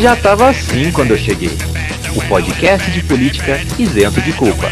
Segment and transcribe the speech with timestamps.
[0.00, 1.56] Já tava assim quando eu cheguei.
[2.16, 4.68] O podcast de política isento de culpa.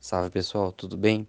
[0.00, 1.26] Salve pessoal, tudo bem?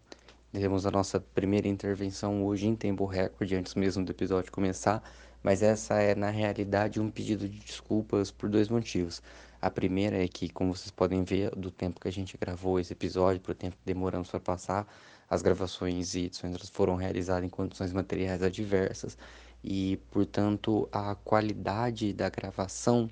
[0.53, 5.01] Temos a nossa primeira intervenção hoje em tempo recorde, antes mesmo do episódio começar,
[5.41, 9.19] mas essa é na realidade um pedido de desculpas por dois motivos.
[9.59, 12.93] A primeira é que, como vocês podem ver, do tempo que a gente gravou esse
[12.93, 14.87] episódio, para o tempo que demoramos para passar,
[15.27, 19.17] as gravações e edições foram realizadas em condições materiais adversas
[19.63, 23.09] e, portanto, a qualidade da gravação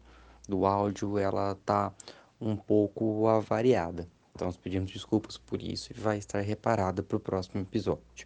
[0.47, 1.91] do áudio ela tá
[2.39, 4.07] um pouco avariada.
[4.33, 8.25] Então, nós pedimos desculpas por isso e vai estar reparada para o próximo episódio.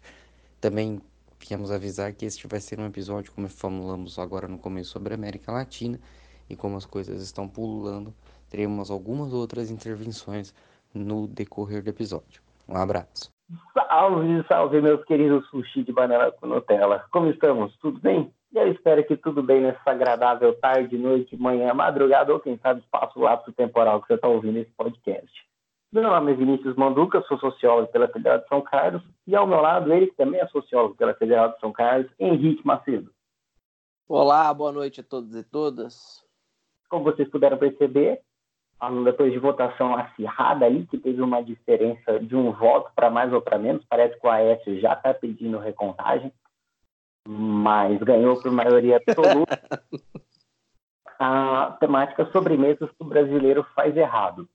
[0.60, 1.00] Também
[1.38, 5.16] viemos avisar que este vai ser um episódio, como falamos agora no começo, sobre a
[5.16, 5.98] América Latina
[6.48, 8.14] e como as coisas estão pululando,
[8.48, 10.54] teremos algumas outras intervenções
[10.94, 12.40] no decorrer do episódio.
[12.68, 13.30] Um abraço.
[13.72, 17.04] Salve, salve, meus queridos sushi de banana com Nutella.
[17.12, 17.76] Como estamos?
[17.78, 18.32] Tudo bem?
[18.52, 23.20] Eu espero que tudo bem nessa agradável tarde, noite, manhã, madrugada ou quem sabe espaço
[23.20, 25.45] lapso temporal que você está ouvindo esse podcast.
[25.92, 29.60] Meu nome é Vinícius Manduca, sou sociólogo pela Federal de São Carlos, e ao meu
[29.60, 33.10] lado, ele que também é sociólogo pela Federal de São Carlos, Henrique Macedo.
[34.08, 36.24] Olá, boa noite a todos e todas.
[36.88, 38.20] Como vocês puderam perceber,
[39.04, 43.40] depois de votação acirrada ali, que teve uma diferença de um voto para mais ou
[43.40, 46.32] para menos, parece que o Aécio já está pedindo recontagem,
[47.26, 49.60] mas ganhou por maioria absoluta.
[51.18, 54.48] a temática sobremesas que o brasileiro faz errado.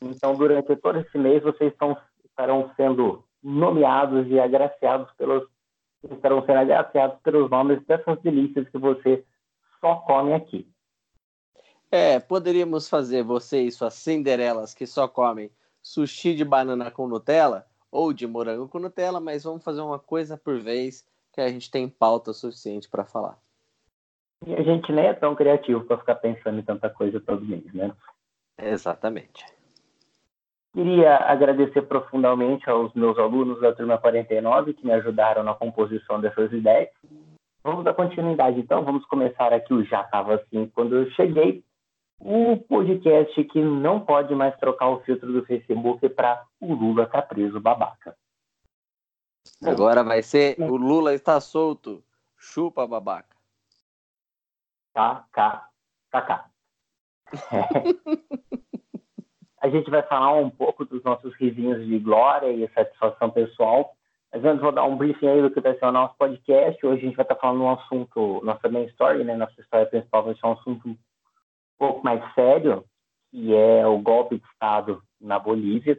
[0.00, 5.48] Então, durante todo esse mês, vocês estão, estarão sendo nomeados e agraciados pelos
[6.10, 9.24] estarão sendo agraciados pelos nomes dessas delícias que você
[9.80, 10.68] só come aqui.
[11.90, 15.50] É, poderíamos fazer você e suas cinderelas que só comem
[15.82, 20.36] sushi de banana com Nutella ou de morango com Nutella, mas vamos fazer uma coisa
[20.36, 23.38] por vez que a gente tem pauta suficiente para falar.
[24.44, 27.72] E a gente nem é tão criativo para ficar pensando em tanta coisa todo mês,
[27.72, 27.94] né?
[28.58, 29.44] Exatamente.
[30.76, 36.52] Queria agradecer profundamente aos meus alunos da turma 49 que me ajudaram na composição dessas
[36.52, 36.90] ideias.
[37.64, 38.84] Vamos dar continuidade, então.
[38.84, 41.64] Vamos começar aqui o Já Tava Assim quando eu cheguei.
[42.20, 47.22] O podcast que não pode mais trocar o filtro do Facebook para o Lula tá
[47.22, 48.14] preso babaca.
[49.64, 52.04] Agora vai ser o Lula está solto.
[52.36, 53.34] Chupa babaca.
[54.92, 55.70] Tá, cá,
[56.10, 56.50] tá, cá.
[57.50, 58.75] É.
[59.60, 63.94] A gente vai falar um pouco dos nossos risinhos de glória e satisfação pessoal.
[64.32, 66.84] Mas antes vou dar um briefing aí do que vai ser o nosso podcast.
[66.84, 69.34] Hoje a gente vai estar falando um assunto, nossa main story, né?
[69.34, 70.96] Nossa história principal vai ser um assunto um
[71.78, 72.84] pouco mais sério,
[73.30, 75.98] que é o golpe de Estado na Bolívia.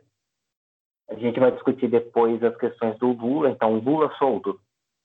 [1.09, 4.59] A gente vai discutir depois as questões do Lula, então Lula solto.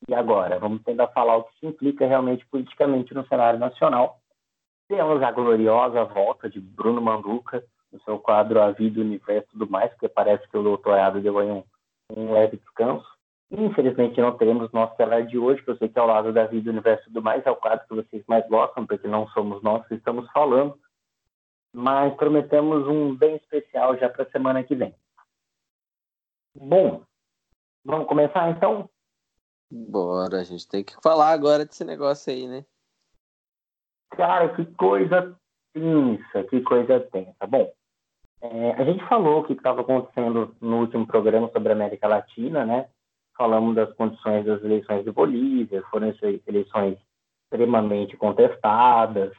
[0.09, 0.59] E agora?
[0.59, 4.19] Vamos tentar falar o que se implica realmente politicamente no cenário nacional.
[4.89, 9.53] Temos a gloriosa volta de Bruno Manduca, no seu quadro A Vida, o Universo e
[9.53, 11.63] tudo mais, porque parece que o doutorado deu aí um,
[12.17, 13.07] um leve descanso.
[13.51, 16.71] Infelizmente não teremos nosso celular de hoje, que eu sei que ao lado da vida,
[16.71, 19.87] universo e tudo mais é o quadro que vocês mais gostam, porque não somos nós
[19.87, 20.79] que estamos falando.
[21.75, 24.95] Mas prometemos um bem especial já para a semana que vem.
[26.55, 27.03] Bom,
[27.85, 28.89] vamos começar então?
[29.71, 32.65] Bora, a gente tem que falar agora desse negócio aí, né?
[34.11, 35.35] Cara, que coisa
[35.73, 37.47] tensa, que coisa tensa.
[37.47, 37.73] Bom,
[38.43, 42.67] é, a gente falou o que estava acontecendo no último programa sobre a América Latina,
[42.67, 42.89] né?
[43.37, 46.13] Falamos das condições das eleições de Bolívia, foram
[46.49, 46.99] eleições
[47.45, 49.33] extremamente contestadas.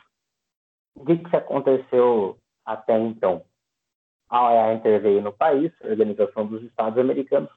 [0.95, 3.43] O que, que aconteceu até então?
[4.29, 7.51] A OEA interveio no país, a Organização dos Estados Americanos,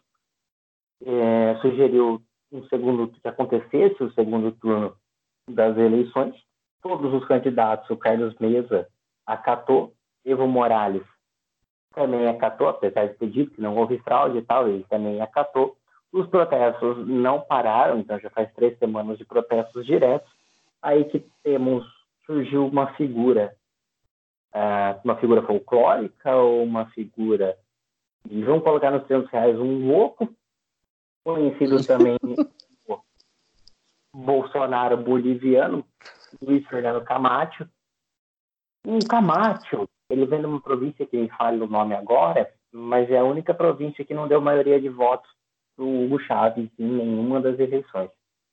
[1.05, 2.21] é, sugeriu
[2.51, 4.97] um segundo que acontecesse o segundo turno
[5.49, 6.34] das eleições.
[6.83, 8.89] Todos os candidatos, o Carlos Mesa
[9.25, 9.95] acatou,
[10.25, 11.07] Evo Morales
[11.97, 15.75] também acatou, apesar de ter dito que não houve fraude e tal, ele também acatou.
[16.13, 20.31] Os protestos não pararam, então já faz três semanas de protestos diretos.
[20.83, 21.84] Aí que temos,
[22.27, 23.57] surgiu uma figura,
[24.54, 27.57] uh, uma figura folclórica ou uma figura,
[28.28, 30.28] e vamos colocar nos termos reais, um louco,
[31.25, 32.19] conhecido também
[34.15, 35.84] Bolsonaro boliviano,
[36.42, 37.66] Luiz Fernando Camacho.
[38.84, 43.18] Um Camacho ele vem de uma província que me fale o nome agora, mas é
[43.18, 45.28] a única província que não deu maioria de votos
[45.74, 48.10] para o Hugo Chávez em nenhuma das eleições.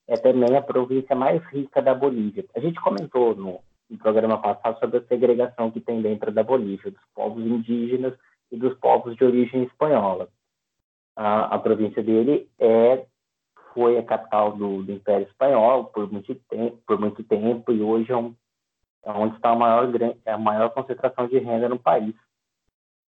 [0.08, 2.44] é também a província mais rica da Bolívia.
[2.56, 6.92] A gente comentou no, no programa passado sobre a segregação que tem dentro da Bolívia,
[6.92, 8.14] dos povos indígenas
[8.52, 10.28] e dos povos de origem espanhola.
[11.16, 13.06] A, a província dele é
[13.74, 18.12] foi a capital do, do, Império Espanhol por muito tempo, por muito tempo e hoje
[18.12, 18.36] é, um,
[19.06, 19.90] onde está a maior,
[20.26, 22.16] é a maior concentração de renda no país.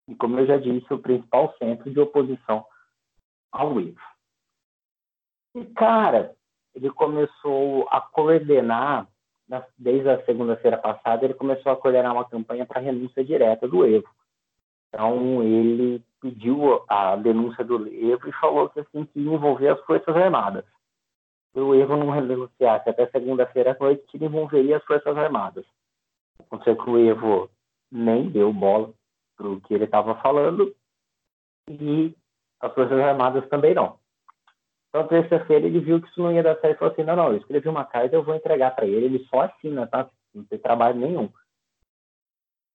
[0.08, 2.64] E como eu já disse, o principal centro de oposição
[3.52, 4.00] ao Evo.
[5.55, 6.35] E cara,
[6.75, 9.08] ele começou a coordenar
[9.79, 14.08] desde a segunda-feira passada, ele começou a coordenar uma campanha para renúncia direta do Evo.
[14.88, 20.17] Então, ele pediu a denúncia do Evo e falou que assim que envolver as Forças
[20.17, 20.64] Armadas.
[21.52, 25.64] Se o Evo não renunciasse até segunda-feira à noite, ele envolveria as Forças Armadas.
[26.41, 27.51] Aconteceu que o Evo
[27.91, 28.93] nem deu bola
[29.37, 30.75] para o que ele estava falando
[31.69, 32.15] e
[32.61, 33.99] as Forças Armadas também não.
[34.89, 37.29] Então, terça-feira, ele viu que isso não ia dar certo e falou assim: não, não,
[37.33, 39.07] eu escrevi uma carta, eu vou entregar para ele.
[39.07, 40.09] Ele só assina, tá?
[40.33, 41.29] Não tem trabalho nenhum.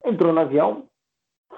[0.03, 0.87] Entrou no avião,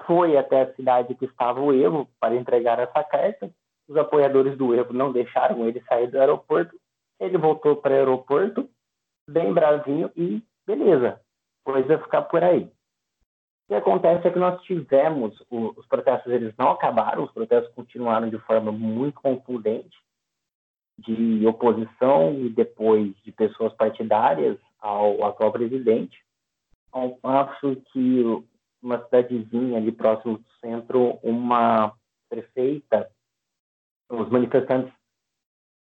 [0.06, 3.50] foi até a cidade que estava o Evo para entregar essa carta.
[3.88, 6.78] Os apoiadores do Evo não deixaram ele sair do aeroporto.
[7.18, 8.68] Ele voltou para o aeroporto,
[9.28, 11.20] bem bravinho, e beleza,
[11.64, 12.64] coisa ficar por aí.
[12.64, 18.28] O que acontece é que nós tivemos, os protestos eles não acabaram, os protestos continuaram
[18.28, 19.96] de forma muito contundente
[20.98, 26.18] de oposição e depois de pessoas partidárias ao atual presidente,
[26.90, 28.22] ao passo que
[28.82, 31.94] uma cidadezinha ali próximo do centro, uma
[32.28, 33.10] prefeita,
[34.10, 34.92] os manifestantes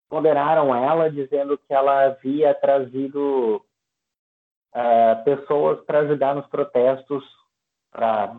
[0.08, 3.64] ponderaram ela dizendo que ela havia trazido
[4.76, 7.24] uh, pessoas para ajudar nos protestos,
[7.90, 8.36] para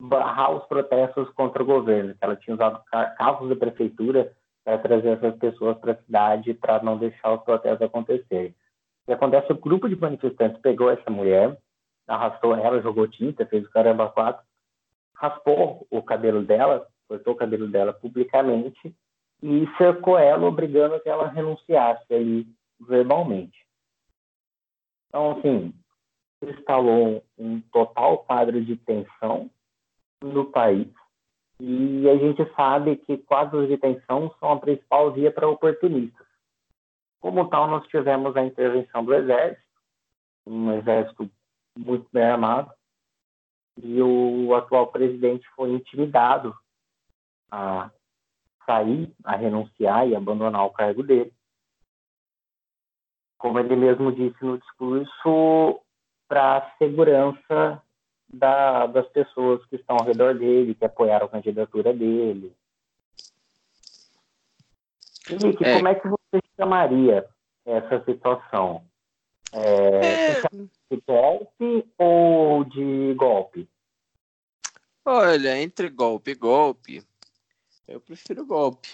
[0.00, 2.82] barrar os protestos contra o governo, ela tinha usado
[3.16, 4.32] carros da prefeitura
[4.64, 8.54] para trazer essas pessoas para a cidade para não deixar os protestos acontecerem.
[9.02, 11.56] O que acontece, o grupo de manifestantes pegou essa mulher,
[12.08, 14.42] arrastou ela, jogou tinta, fez o caramba quatro,
[15.14, 18.94] raspou o cabelo dela, cortou o cabelo dela publicamente
[19.42, 22.46] e cercou ela, obrigando que ela renunciasse aí
[22.80, 23.63] verbalmente.
[25.14, 25.72] Então, assim,
[26.42, 29.48] instalou um total quadro de tensão
[30.20, 30.92] no país
[31.60, 36.26] e a gente sabe que quadros de tensão são a principal via para oportunistas.
[37.20, 39.62] Como tal, nós tivemos a intervenção do Exército,
[40.46, 41.30] um exército
[41.78, 42.72] muito bem armado,
[43.80, 46.54] e o atual presidente foi intimidado
[47.52, 47.90] a
[48.66, 51.32] sair, a renunciar e abandonar o cargo dele.
[53.44, 55.78] Como ele mesmo disse no discurso,
[56.26, 57.82] para a segurança
[58.26, 62.56] da, das pessoas que estão ao redor dele, que apoiaram a candidatura dele.
[65.28, 65.76] Henrique, é.
[65.76, 67.28] como é que você chamaria
[67.66, 68.82] essa situação?
[69.52, 70.40] É, é...
[70.90, 73.68] De golpe ou de golpe?
[75.04, 77.04] Olha, entre golpe e golpe,
[77.86, 78.88] eu prefiro golpe.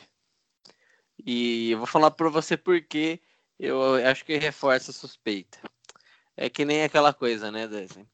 [1.24, 3.20] E eu vou falar para você porque
[3.68, 5.58] eu acho que reforça a suspeita.
[6.36, 8.06] É que nem aquela coisa, né, Desi?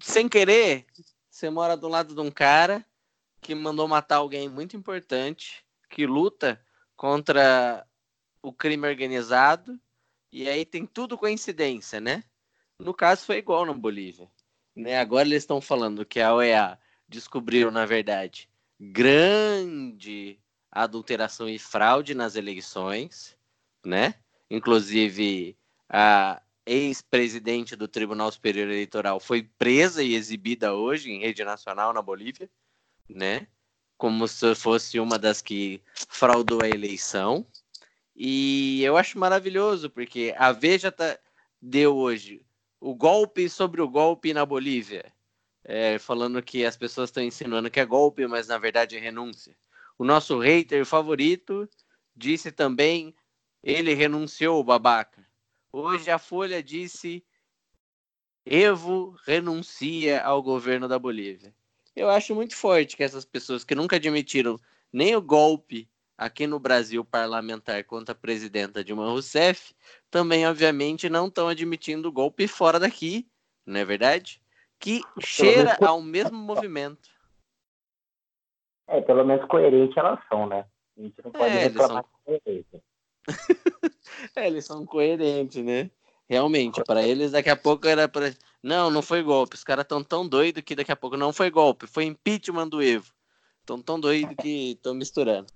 [0.00, 0.86] sem querer,
[1.30, 2.84] você mora do lado de um cara
[3.40, 6.60] que mandou matar alguém muito importante, que luta
[6.96, 7.86] contra
[8.42, 9.78] o crime organizado,
[10.32, 12.24] e aí tem tudo coincidência, né?
[12.78, 14.30] No caso foi igual na Bolívia.
[14.74, 14.98] Né?
[14.98, 18.48] Agora eles estão falando que a OEA descobriu, na verdade,
[18.78, 20.38] grande
[20.70, 23.36] adulteração e fraude nas eleições,
[23.84, 24.14] né?
[24.50, 25.56] Inclusive
[25.88, 32.02] a ex-presidente do Tribunal Superior Eleitoral, foi presa e exibida hoje em rede nacional na
[32.02, 32.50] Bolívia,
[33.08, 33.46] né?
[33.96, 37.46] Como se fosse uma das que fraudou a eleição.
[38.14, 41.18] E eu acho maravilhoso, porque a Veja tá,
[41.60, 42.44] deu hoje
[42.80, 45.12] o golpe sobre o golpe na Bolívia.
[45.62, 49.54] É, falando que as pessoas estão insinuando que é golpe, mas na verdade é renúncia.
[49.98, 51.68] O nosso hater favorito
[52.16, 53.14] disse também
[53.62, 55.26] ele renunciou, babaca.
[55.72, 57.24] Hoje a Folha disse:
[58.44, 61.54] Evo renuncia ao governo da Bolívia.
[61.94, 64.58] Eu acho muito forte que essas pessoas que nunca admitiram
[64.92, 69.74] nem o golpe aqui no Brasil parlamentar contra a presidenta Dilma Rousseff,
[70.10, 73.26] também, obviamente, não estão admitindo o golpe fora daqui,
[73.64, 74.42] não é verdade?
[74.78, 77.08] Que cheira ao mesmo movimento.
[78.86, 80.66] É, pelo menos coerente elas são, né?
[80.98, 82.82] A gente não pode é, reclamar são...
[84.36, 85.90] é, eles são coerentes, né?
[86.28, 88.34] Realmente, para eles daqui a pouco era para.
[88.62, 89.56] Não, não foi golpe.
[89.56, 92.82] Os caras estão tão doidos que daqui a pouco não foi golpe, foi impeachment do
[92.82, 93.12] Evo.
[93.60, 95.52] Estão tão doidos que estão misturando.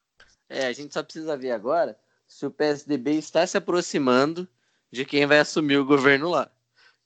[0.48, 4.48] É, a gente só precisa ver agora se o PSDB está se aproximando
[4.90, 6.50] de quem vai assumir o governo lá.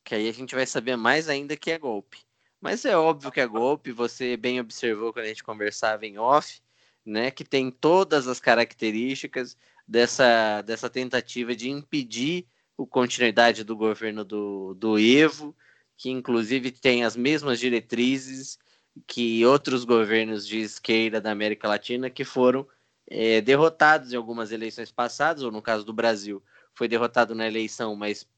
[0.05, 2.19] Que aí a gente vai saber mais ainda que é golpe.
[2.61, 6.61] Mas é óbvio que é golpe, você bem observou quando a gente conversava em off,
[7.05, 9.57] né, que tem todas as características
[9.89, 12.47] dessa, dessa tentativa de impedir
[12.79, 15.57] a continuidade do governo do, do Evo,
[15.97, 18.59] que inclusive tem as mesmas diretrizes
[19.07, 22.69] que outros governos de esquerda da América Latina que foram
[23.07, 26.43] é, derrotados em algumas eleições passadas, ou no caso do Brasil,
[26.75, 28.29] foi derrotado na eleição, mas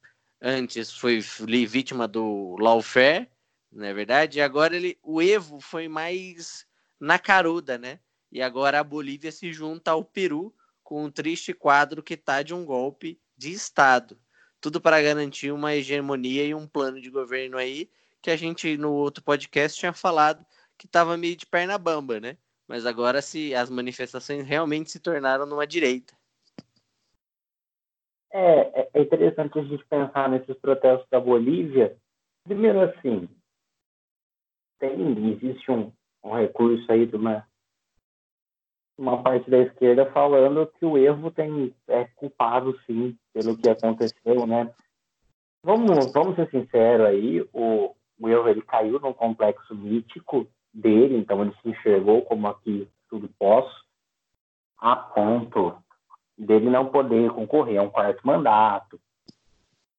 [0.41, 3.29] antes foi vítima do lawfare,
[3.71, 4.39] não é verdade?
[4.39, 6.67] E agora ele, o Evo foi mais
[6.99, 7.99] na caruda, né?
[8.33, 10.55] E agora a Bolívia se junta ao Peru
[10.91, 14.19] com um triste quadro que está de um golpe de Estado.
[14.61, 17.89] Tudo para garantir uma hegemonia e um plano de governo aí
[18.21, 20.45] que a gente no outro podcast tinha falado
[20.77, 22.37] que estava meio de perna bamba, né?
[22.67, 26.13] Mas agora se as manifestações realmente se tornaram numa direita.
[28.33, 31.97] É, é interessante a gente pensar nesses protestos da Bolívia.
[32.43, 33.29] Primeiro assim,
[34.81, 35.93] tem, existe um,
[36.25, 37.47] um recurso aí de uma,
[39.01, 44.47] uma parte da esquerda falando que o Evo tem, é culpado, sim, pelo que aconteceu,
[44.47, 44.71] né?
[45.65, 51.41] Vamos, vamos ser sinceros aí, o, o Evo ele caiu num complexo mítico dele, então
[51.43, 53.85] ele se enxergou como aqui tudo posso,
[54.79, 55.75] a ponto
[56.37, 59.01] dele não poder concorrer a um quarto mandato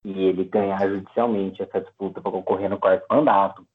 [0.06, 3.66] e ele ganhar judicialmente essa disputa para concorrer no quarto mandato.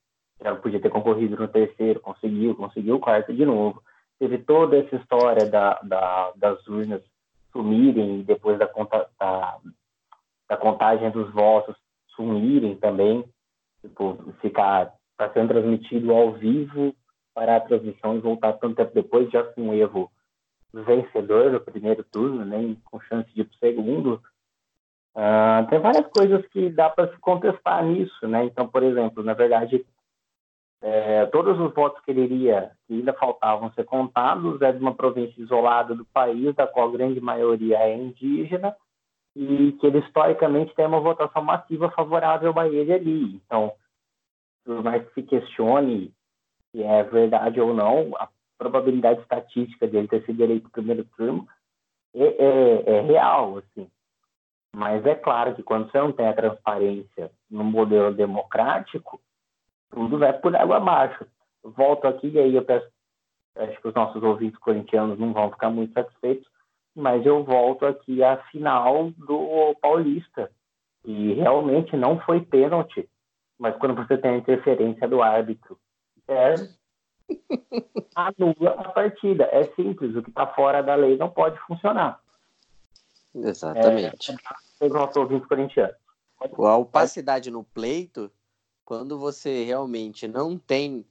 [0.40, 3.82] Ela podia ter concorrido no terceiro, conseguiu, conseguiu o quarto de novo.
[4.18, 7.02] Teve toda essa história da, da, das urnas
[7.52, 9.58] sumirem depois da, conta, da,
[10.48, 11.76] da contagem dos votos
[12.14, 13.24] sumirem também,
[13.82, 16.94] tipo, ficar tá sendo transmitido ao vivo
[17.34, 20.10] para a transmissão e voltar tanto tempo depois, já com o Evo
[20.72, 24.22] vencedor no primeiro turno, nem com chance de ir para o segundo.
[25.14, 28.44] Uh, tem várias coisas que dá para se contestar nisso, né?
[28.44, 29.86] Então, por exemplo, na verdade,
[30.82, 34.94] é, todos os votos que ele iria, que ainda faltavam ser contados, é de uma
[34.94, 38.76] província isolada do país, da qual a grande maioria é indígena,
[39.34, 43.34] e que ele historicamente tem uma votação massiva favorável a ele ali.
[43.44, 43.72] Então,
[44.64, 46.12] por mais que se questione
[46.72, 48.28] se é verdade ou não, a
[48.58, 51.46] probabilidade estatística dele ter sido eleito no primeiro turno
[52.14, 53.88] é, é, é real, assim.
[54.74, 59.20] Mas é claro que quando você não tem a transparência no modelo democrático,
[59.90, 61.26] tudo vai por água abaixo.
[61.62, 62.86] Volto aqui e aí eu peço,
[63.56, 66.48] acho que os nossos ouvintes corintianos não vão ficar muito satisfeitos,
[66.94, 70.50] mas eu volto aqui à final do Paulista.
[71.04, 73.08] E realmente não foi pênalti,
[73.58, 75.78] mas quando você tem a interferência do árbitro,
[76.26, 76.54] é,
[78.14, 79.44] anula a partida.
[79.52, 82.20] É simples, o que está fora da lei não pode funcionar.
[83.34, 84.34] Exatamente.
[84.80, 85.94] É, os nossos ouvintes corintianos.
[86.40, 88.30] A opacidade no pleito
[88.86, 91.04] quando você realmente não tem.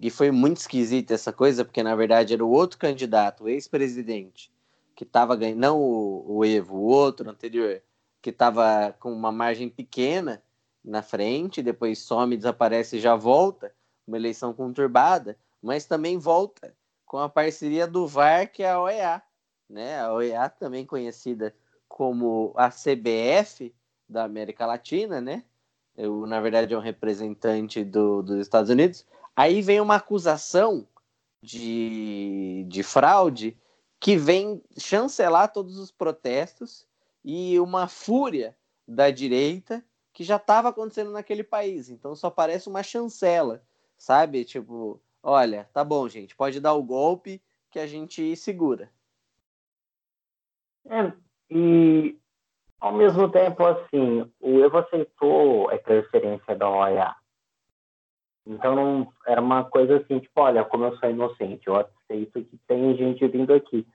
[0.00, 4.52] E foi muito esquisito essa coisa, porque na verdade era o outro candidato, o ex-presidente,
[4.94, 7.80] que estava ganhando, não o, o Evo, o outro anterior,
[8.20, 10.42] que estava com uma margem pequena
[10.84, 13.74] na frente, depois some, desaparece e já volta,
[14.06, 19.22] uma eleição conturbada, mas também volta com a parceria do VAR, que é a OEA,
[19.68, 20.00] né?
[20.00, 21.54] A OEA também conhecida
[21.88, 23.74] como a CBF
[24.08, 25.44] da América Latina, né?
[25.96, 29.06] Eu, na verdade, é um representante do, dos Estados Unidos.
[29.34, 30.86] Aí vem uma acusação
[31.42, 33.56] de, de fraude
[34.00, 36.86] que vem chancelar todos os protestos
[37.24, 41.88] e uma fúria da direita que já estava acontecendo naquele país.
[41.88, 43.62] Então só parece uma chancela,
[43.96, 44.44] sabe?
[44.44, 48.90] Tipo, olha, tá bom, gente, pode dar o golpe que a gente segura.
[50.86, 51.12] É,
[51.50, 52.16] e
[52.84, 57.14] ao mesmo tempo, assim, o Evo aceitou a interferência da OEA.
[58.46, 62.94] Então, era uma coisa assim, tipo, olha, como eu sou inocente, eu aceito que tem
[62.94, 63.86] gente vindo aqui.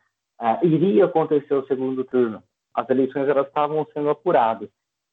[0.41, 2.41] Uh, iria acontecer o segundo turno.
[2.73, 4.69] As eleições, elas estavam sendo apuradas.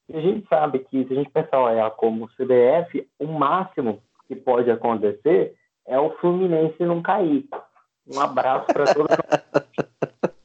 [0.09, 4.01] E a gente sabe que, se a gente pensar a OEA como CBF, o máximo
[4.27, 5.55] que pode acontecer
[5.85, 7.47] é o Fluminense não cair.
[8.11, 9.15] Um abraço para todos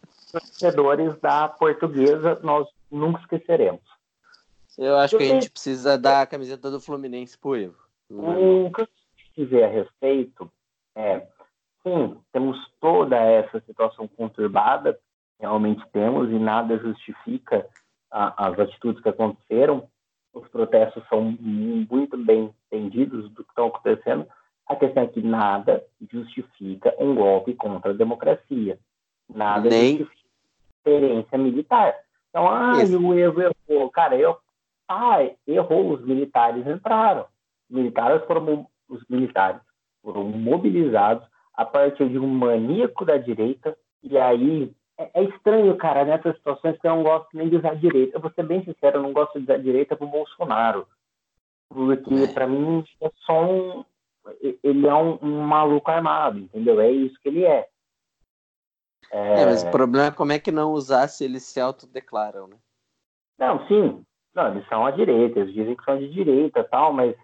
[0.07, 2.39] os torcedores da portuguesa.
[2.43, 3.83] Nós nunca esqueceremos.
[4.79, 7.77] Eu acho que a gente precisa dar a camiseta do Fluminense pro Evo.
[8.11, 8.89] O que eu
[9.37, 10.51] dizer a respeito
[10.95, 11.27] é,
[11.83, 14.99] sim, temos toda essa situação conturbada,
[15.41, 17.67] realmente temos, e nada justifica
[18.11, 19.89] a, as atitudes que aconteceram.
[20.33, 24.27] Os protestos são muito bem entendidos do que estão acontecendo.
[24.67, 28.79] A questão é que nada justifica um golpe contra a democracia.
[29.29, 30.29] Nada nem, justifica
[30.79, 31.95] experiência militar.
[32.33, 33.91] Então, ah, o Evo errou.
[33.91, 34.39] Cara, eu,
[34.89, 37.27] ah, errou, os militares entraram.
[37.69, 39.61] Os militares foram, os militares
[40.03, 46.05] foram mobilizados a partir de um maníaco da direita, e aí é, é, estranho, cara,
[46.05, 48.17] nessas situações que eu não gosto nem de usar direita.
[48.17, 50.87] Eu vou ser bem sincero, eu não gosto de usar direita pro Bolsonaro.
[51.69, 52.27] Porque, é.
[52.33, 53.85] para mim, é só um.
[54.63, 56.81] Ele é um, um, maluco armado, entendeu?
[56.81, 57.69] É isso que ele é.
[59.11, 59.43] É...
[59.43, 62.57] é, mas o problema é como é que não usar se eles se autodeclaram, né?
[63.39, 64.05] Não, sim.
[64.35, 67.15] Não, eles são a direita, eles dizem que são de direita tal, mas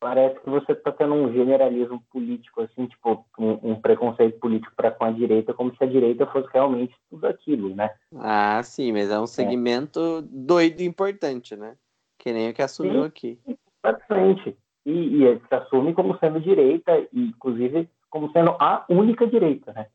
[0.00, 4.90] parece que você está tendo um generalismo político, assim, tipo, um, um preconceito político para
[4.90, 7.90] com a direita, como se a direita fosse realmente tudo aquilo, né?
[8.16, 10.28] Ah, sim, mas é um segmento é.
[10.30, 11.76] doido e importante, né?
[12.18, 13.38] Que nem o que assumiu sim, aqui.
[13.82, 14.56] Exatamente.
[14.84, 19.86] E, e se assume como sendo direita, e inclusive como sendo a única direita, né?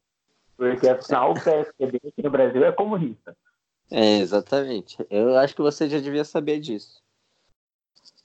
[0.60, 3.34] Porque afinal o PSDB aqui no Brasil é comunista.
[3.90, 4.98] É, exatamente.
[5.10, 7.02] Eu acho que você já devia saber disso.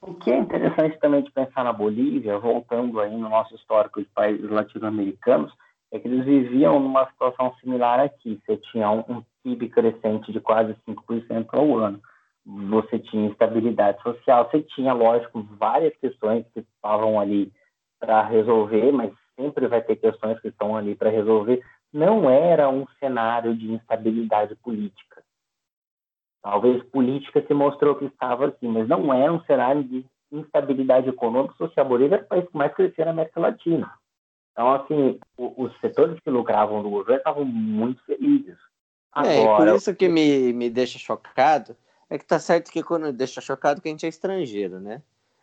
[0.02, 4.08] O que é interessante também de pensar na Bolívia, voltando aí no nosso histórico de
[4.08, 5.52] países latino-americanos,
[5.92, 8.40] é que eles viviam numa situação similar aqui.
[8.44, 12.00] Você tinha um, um PIB crescente de quase 5% ao ano.
[12.44, 14.50] Você tinha estabilidade social.
[14.50, 17.52] Você tinha, lógico, várias questões que estavam ali
[18.00, 21.62] para resolver, mas sempre vai ter questões que estão ali para resolver.
[21.94, 25.22] Não era um cenário de instabilidade política.
[26.42, 31.54] Talvez política se mostrou que estava assim, mas não era um cenário de instabilidade econômica
[31.54, 31.86] social.
[31.86, 33.90] Bolívia era o país que mais crescia na América Latina.
[34.52, 38.58] Então, assim, o, os setores que lucravam do governo estavam muito felizes.
[39.12, 41.76] Agora, é, por isso que me, me deixa chocado,
[42.10, 45.00] é que tá certo que quando deixa chocado que a gente é estrangeiro, né?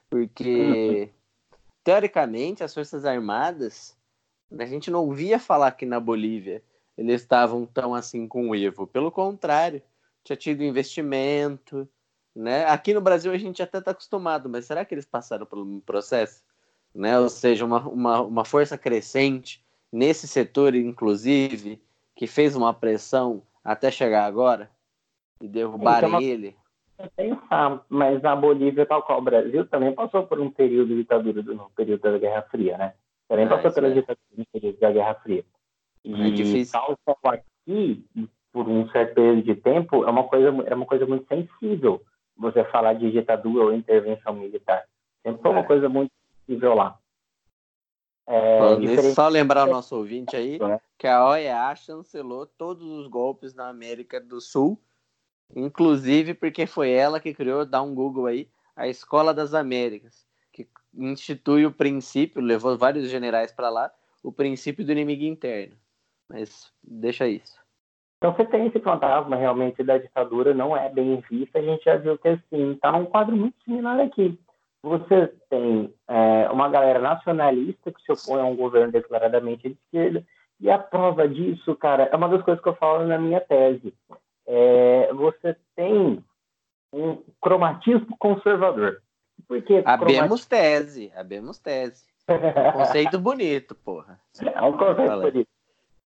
[0.10, 1.10] Porque,
[1.52, 1.58] uhum.
[1.84, 3.98] teoricamente, as Forças Armadas,
[4.58, 6.64] a gente não ouvia falar que na Bolívia
[6.98, 8.86] eles estavam tão assim com o Evo.
[8.86, 9.82] Pelo contrário,
[10.24, 11.88] tinha tido investimento,
[12.36, 12.66] né?
[12.66, 15.80] Aqui no Brasil a gente até está acostumado, mas será que eles passaram por um
[15.80, 16.44] processo?
[16.94, 17.18] Né?
[17.20, 21.82] Ou seja, uma, uma, uma força crescente nesse setor, inclusive,
[22.16, 24.70] que fez uma pressão até chegar agora
[25.42, 26.56] e derrubarem então, ele.
[27.16, 31.42] Pensar, mas a Bolívia, tal qual o Brasil, também passou por um período de ditadura
[31.42, 32.94] no período da Guerra Fria, né?
[33.32, 33.92] Também ah, passou pela é.
[33.92, 35.46] ditadura da Guerra Fria.
[36.04, 36.78] E é difícil.
[36.78, 38.06] tal aqui,
[38.52, 42.02] por um certo período de tempo, é uma coisa, é uma coisa muito sensível
[42.36, 44.84] você falar de ditadura ou intervenção militar.
[45.26, 45.64] Sempre foi uma é.
[45.64, 46.12] coisa muito
[46.46, 47.00] sensível lá.
[48.28, 49.16] É, diferente...
[49.16, 50.82] Só lembrar o nosso ouvinte aí né?
[50.98, 54.78] que a OEA chancelou todos os golpes na América do Sul,
[55.56, 60.30] inclusive porque foi ela que criou, dá um Google aí, a Escola das Américas,
[60.94, 63.92] institui o princípio, levou vários generais para lá,
[64.24, 65.76] o princípio do inimigo interno.
[66.30, 67.60] Mas deixa isso.
[68.18, 71.98] Então você tem esse fantasma realmente da ditadura, não é bem visto, a gente já
[71.98, 74.40] viu que assim, está um quadro muito similar aqui.
[74.84, 80.26] Você tem é, uma galera nacionalista que se opõe a um governo declaradamente de esquerda,
[80.60, 83.92] e a prova disso, cara, é uma das coisas que eu falo na minha tese.
[84.46, 86.24] É, você tem
[86.94, 89.02] um cromatismo conservador.
[89.48, 92.06] Por que abemos tese, abemos tese.
[92.74, 94.20] Conceito bonito, porra.
[94.42, 95.50] É um conceito bonito.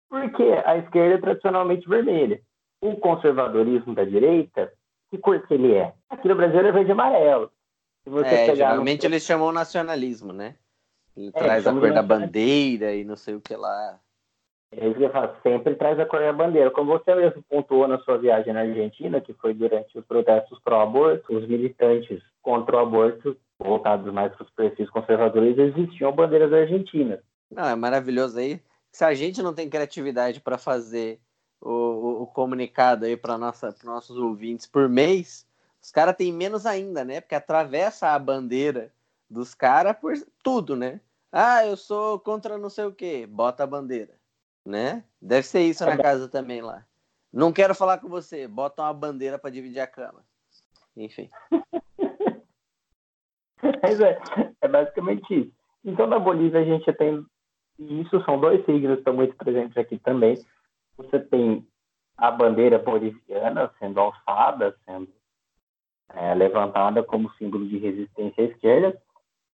[0.08, 2.40] Porque a esquerda é tradicionalmente vermelha.
[2.80, 4.72] O conservadorismo da direita,
[5.10, 5.92] que cor que ele é?
[6.08, 7.50] Aqui no Brasil é verde e amarelo.
[8.24, 9.08] é, geralmente no...
[9.08, 10.54] eles chamam nacionalismo, né?
[11.16, 13.98] Ele é, traz a cor da bandeira e não sei o que lá.
[14.72, 16.70] É isso que eu falo, sempre traz a cor da bandeira.
[16.70, 21.36] Como você mesmo pontuou na sua viagem na Argentina, que foi durante os protestos pró-aborto,
[21.36, 27.18] os militantes contra o aborto, voltados mais para os perfis conservadores, existiam bandeiras argentinas.
[27.50, 31.20] Não, é maravilhoso aí se a gente não tem criatividade para fazer
[31.60, 35.46] o, o, o, comunicado aí para nossos ouvintes por mês,
[35.82, 37.20] os caras têm menos ainda, né?
[37.20, 38.90] Porque atravessa a bandeira
[39.28, 40.98] dos caras por tudo, né?
[41.30, 44.14] Ah, eu sou contra não sei o que, bota a bandeira,
[44.64, 45.04] né?
[45.20, 46.82] Deve ser isso na casa também lá.
[47.30, 50.24] Não quero falar com você, bota uma bandeira para dividir a cama.
[50.96, 51.28] Enfim.
[53.82, 54.18] Mas é,
[54.60, 55.52] é basicamente isso.
[55.84, 57.24] Então, na Bolívia, a gente tem
[57.78, 60.36] e isso são dois signos que estão muito presentes aqui também.
[60.96, 61.66] Você tem
[62.16, 65.08] a bandeira boliviana sendo alçada, sendo
[66.14, 69.02] é, levantada como símbolo de resistência à esquerda,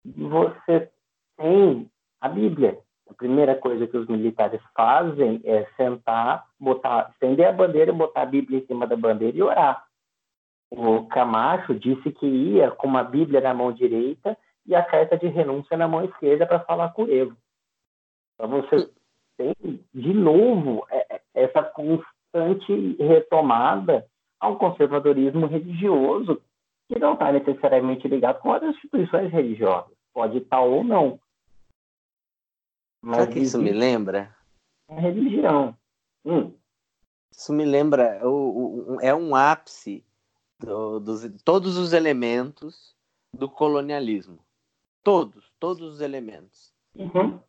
[0.05, 0.91] e você
[1.37, 1.89] tem
[2.21, 2.79] a Bíblia.
[3.09, 8.27] A primeira coisa que os militares fazem é sentar, botar, estender a bandeira, botar a
[8.27, 9.87] Bíblia em cima da bandeira e orar.
[10.71, 15.27] O Camacho disse que ia com uma Bíblia na mão direita e a carta de
[15.27, 17.37] renúncia na mão esquerda para falar com o Evo.
[18.35, 18.91] Então você
[19.37, 24.07] tem, de novo, é, é, essa constante retomada
[24.39, 26.41] a um conservadorismo religioso
[26.87, 29.97] que não está necessariamente ligado com as instituições religiosas.
[30.13, 31.19] Pode estar ou não.
[33.03, 34.35] Mas Sabe que isso me lembra?
[34.89, 35.77] É religião.
[36.25, 36.53] Hum.
[37.33, 40.05] Isso me lembra, o, o, é um ápice
[40.59, 42.97] do, dos, todos os elementos
[43.33, 44.39] do colonialismo.
[45.03, 46.73] Todos, todos os elementos.
[46.95, 47.41] Uhum.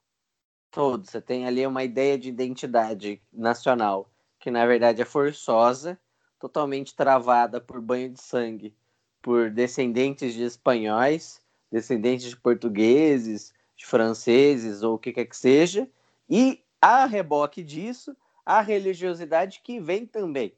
[0.72, 1.10] Todos.
[1.10, 6.00] Você tem ali uma ideia de identidade nacional que na verdade é forçosa,
[6.39, 8.74] totalmente travada por banho de sangue,
[9.22, 15.89] por descendentes de espanhóis, descendentes de portugueses, de franceses ou o que quer que seja,
[16.30, 20.54] e a reboque disso, a religiosidade que vem também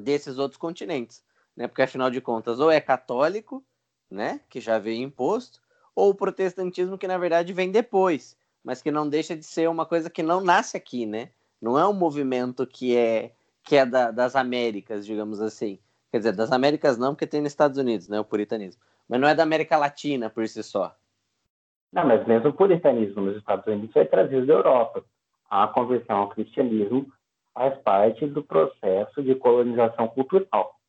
[0.00, 1.24] desses outros continentes,
[1.56, 1.66] né?
[1.66, 3.64] Porque afinal de contas, ou é católico,
[4.10, 5.60] né, que já veio imposto,
[5.94, 9.86] ou o protestantismo que na verdade vem depois, mas que não deixa de ser uma
[9.86, 11.30] coisa que não nasce aqui, né?
[11.60, 13.32] Não é um movimento que é
[13.64, 15.78] que é da, das Américas, digamos assim.
[16.10, 18.82] Quer dizer, das Américas não, porque tem nos Estados Unidos, né, o puritanismo.
[19.08, 20.94] Mas não é da América Latina por si só.
[21.92, 25.04] Não, mas mesmo o puritanismo nos Estados Unidos foi trazido da Europa.
[25.48, 27.12] A conversão ao cristianismo
[27.54, 30.80] faz parte do processo de colonização cultural.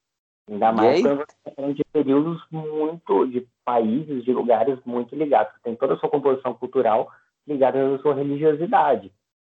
[0.50, 5.76] Ainda mais quando você tá de períodos muito, de países, de lugares muito ligados, tem
[5.76, 7.10] toda a sua composição cultural
[7.48, 9.12] ligada à sua religiosidade.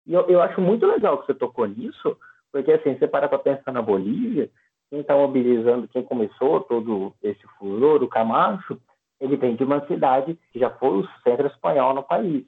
[0.06, 2.16] E eu, eu acho muito legal que você tocou nisso,
[2.50, 4.50] porque assim, você para para pensar na Bolívia,
[4.90, 8.80] quem está mobilizando, quem começou todo esse furor, o Camacho,
[9.20, 12.46] ele vem de uma cidade que já foi o centro espanhol no país.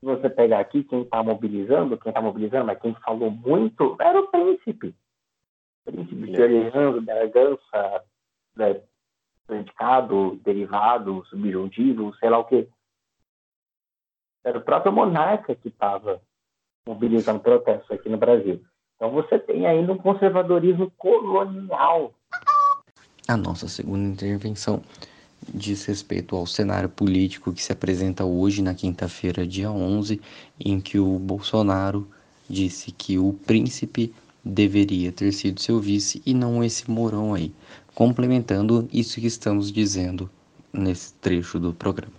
[0.00, 4.18] Se você pegar aqui, quem está mobilizando, quem está mobilizando, mas quem falou muito era
[4.18, 4.94] o príncipe.
[5.86, 8.04] Príncipe de Orleans, Bragança,
[8.56, 8.80] né,
[9.46, 12.68] predicado, derivado, subjuntivo, sei lá o quê.
[14.44, 16.20] Era o próprio monarca que estava
[16.86, 18.62] mobilizando protestos aqui no Brasil.
[18.96, 22.12] Então você tem ainda um conservadorismo colonial.
[23.28, 24.82] A nossa segunda intervenção
[25.52, 30.20] diz respeito ao cenário político que se apresenta hoje, na quinta-feira, dia 11,
[30.58, 32.08] em que o Bolsonaro
[32.48, 34.14] disse que o príncipe
[34.46, 37.52] deveria ter sido seu vice e não esse Mourão aí,
[37.94, 40.30] complementando isso que estamos dizendo
[40.72, 42.14] nesse trecho do programa.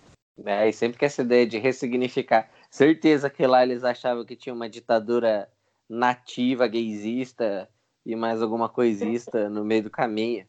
[0.45, 4.53] É, e sempre que essa ideia de ressignificar, certeza que lá eles achavam que tinha
[4.53, 5.49] uma ditadura
[5.89, 7.69] nativa, gaysista
[8.05, 10.45] e mais alguma coisista no meio do caminho.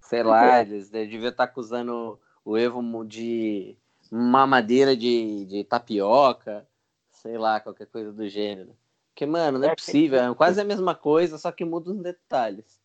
[0.00, 3.76] Sei lá, eles deviam estar tá acusando o Evo de
[4.10, 6.66] mamadeira de, de tapioca,
[7.12, 8.74] sei lá, qualquer coisa do gênero.
[9.20, 12.02] Porque, mano, não é, é possível, é quase a mesma coisa, só que muda os
[12.02, 12.80] detalhes.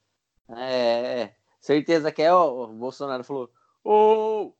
[0.49, 1.35] É, é.
[1.61, 3.49] certeza que é, ó, o Bolsonaro falou,
[3.81, 4.53] ô, oh,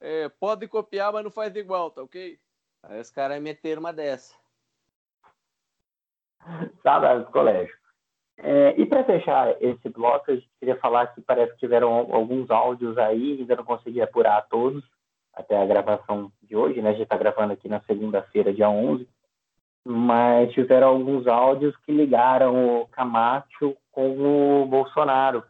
[0.00, 2.38] é, pode copiar, mas não faz igual, tá ok?
[2.84, 4.36] Aí os caras meteram uma dessa
[6.80, 7.74] sabe, do colégio.
[8.38, 12.48] É, e para fechar esse bloco, a gente queria falar que parece que tiveram alguns
[12.52, 14.84] áudios aí, ainda não consegui apurar todos
[15.34, 16.90] até a gravação de hoje, né?
[16.90, 19.08] A gente está gravando aqui na segunda-feira, dia 11,
[19.84, 25.42] mas tiveram alguns áudios que ligaram o Camacho com o Bolsonaro.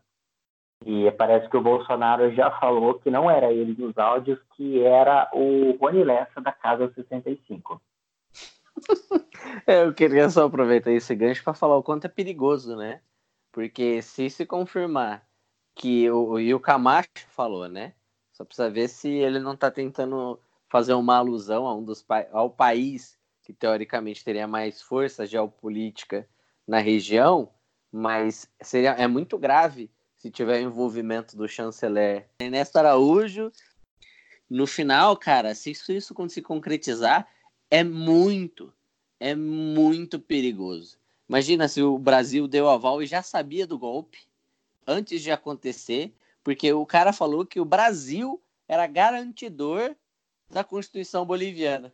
[0.84, 5.28] E parece que o Bolsonaro já falou que não era ele dos áudios, que era
[5.34, 7.80] o Rony Lessa da Casa 65.
[9.66, 13.00] É, eu queria só aproveitar esse gancho para falar o quanto é perigoso, né?
[13.52, 15.26] Porque se se confirmar
[15.74, 17.94] que o, e o Camacho falou, né?
[18.32, 20.38] Só precisa ver se ele não está tentando
[20.68, 23.19] fazer uma alusão a um dos ao país
[23.50, 26.28] que teoricamente teria mais força geopolítica
[26.66, 27.50] na região,
[27.90, 33.50] mas seria é muito grave se tiver envolvimento do chanceler Ernesto Araújo.
[34.48, 37.28] No final, cara, se isso, isso se concretizar,
[37.70, 38.72] é muito,
[39.18, 40.98] é muito perigoso.
[41.28, 44.18] Imagina se o Brasil deu aval e já sabia do golpe
[44.86, 49.94] antes de acontecer, porque o cara falou que o Brasil era garantidor
[50.48, 51.92] da Constituição boliviana.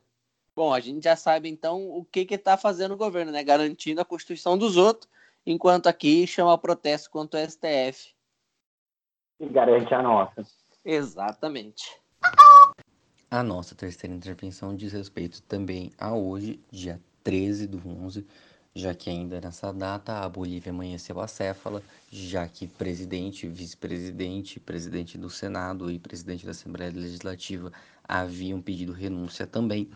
[0.56, 3.44] Bom, a gente já sabe então o que que está fazendo o governo, né?
[3.44, 5.06] Garantindo a Constituição dos outros,
[5.44, 8.14] enquanto aqui chama protesto contra o STF.
[9.38, 10.46] E garante a nossa.
[10.82, 12.00] Exatamente.
[13.30, 18.26] A nossa terceira intervenção diz respeito também a hoje, dia 13 do 11,
[18.74, 25.28] já que ainda nessa data a Bolívia amanheceu acéfala, já que presidente, vice-presidente, presidente do
[25.28, 27.70] Senado e presidente da Assembleia Legislativa
[28.08, 29.90] haviam pedido renúncia também.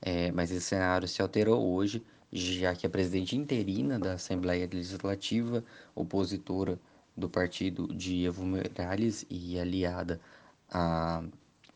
[0.00, 5.64] É, mas esse cenário se alterou hoje, já que a presidente interina da Assembleia Legislativa,
[5.94, 6.78] opositora
[7.16, 10.20] do partido de Evo Morales e aliada
[10.70, 11.22] a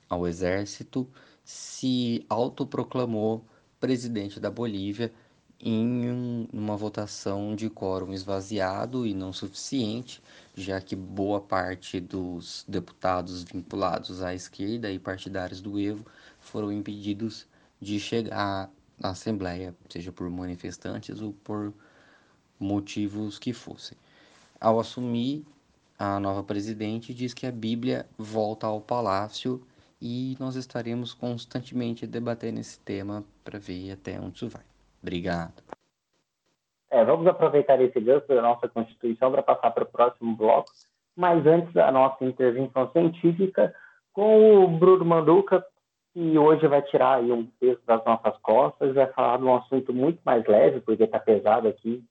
[0.08, 1.08] ao exército,
[1.42, 3.42] se autoproclamou
[3.80, 5.10] presidente da Bolívia
[5.58, 10.22] em uma votação de quórum esvaziado e não suficiente,
[10.54, 16.04] já que boa parte dos deputados vinculados à esquerda e partidários do Evo
[16.40, 17.46] foram impedidos
[17.82, 18.70] de chegar
[19.02, 21.74] à Assembleia, seja por manifestantes ou por
[22.58, 23.98] motivos que fossem.
[24.60, 25.44] Ao assumir,
[25.98, 29.60] a nova presidente diz que a Bíblia volta ao palácio
[30.00, 34.62] e nós estaremos constantemente debatendo esse tema para ver até onde isso vai.
[35.02, 35.60] Obrigado.
[36.88, 40.70] É, vamos aproveitar esse gancho da nossa Constituição para passar para o próximo bloco,
[41.16, 43.74] mas antes da nossa intervenção científica
[44.12, 45.64] com o Bruno Manduca,
[46.12, 49.92] que hoje vai tirar aí um peso das nossas costas, vai falar de um assunto
[49.92, 52.02] muito mais leve, porque está pesado aqui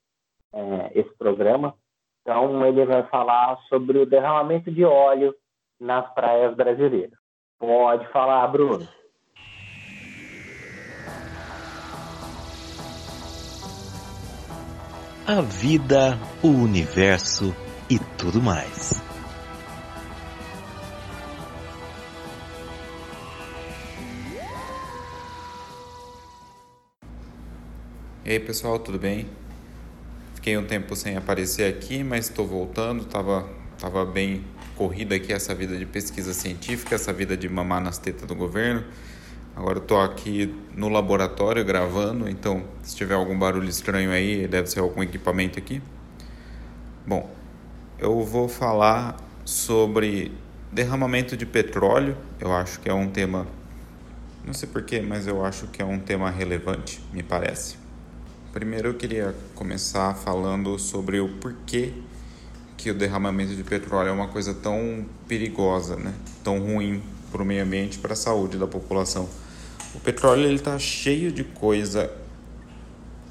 [0.53, 1.75] é, esse programa.
[2.21, 5.35] Então, ele vai falar sobre o derramamento de óleo
[5.79, 7.17] nas praias brasileiras.
[7.59, 8.87] Pode falar, Bruno.
[15.27, 17.55] A vida, o universo
[17.89, 19.10] e tudo mais.
[28.31, 29.27] E aí pessoal, tudo bem?
[30.35, 33.03] Fiquei um tempo sem aparecer aqui, mas estou voltando.
[33.03, 33.45] Tava,
[33.77, 34.45] tava bem
[34.77, 38.85] corrida aqui essa vida de pesquisa científica, essa vida de mamar nas tetas do governo.
[39.53, 44.79] Agora estou aqui no laboratório gravando, então se tiver algum barulho estranho aí, deve ser
[44.79, 45.81] algum equipamento aqui.
[47.05, 47.29] Bom,
[47.99, 50.31] eu vou falar sobre
[50.71, 52.15] derramamento de petróleo.
[52.39, 53.45] Eu acho que é um tema,
[54.45, 57.80] não sei porquê, mas eu acho que é um tema relevante, me parece.
[58.51, 61.93] Primeiro eu queria começar falando sobre o porquê
[62.75, 66.13] que o derramamento de petróleo é uma coisa tão perigosa, né?
[66.43, 69.29] tão ruim para o meio ambiente e para a saúde da população.
[69.95, 72.11] O petróleo está cheio de coisa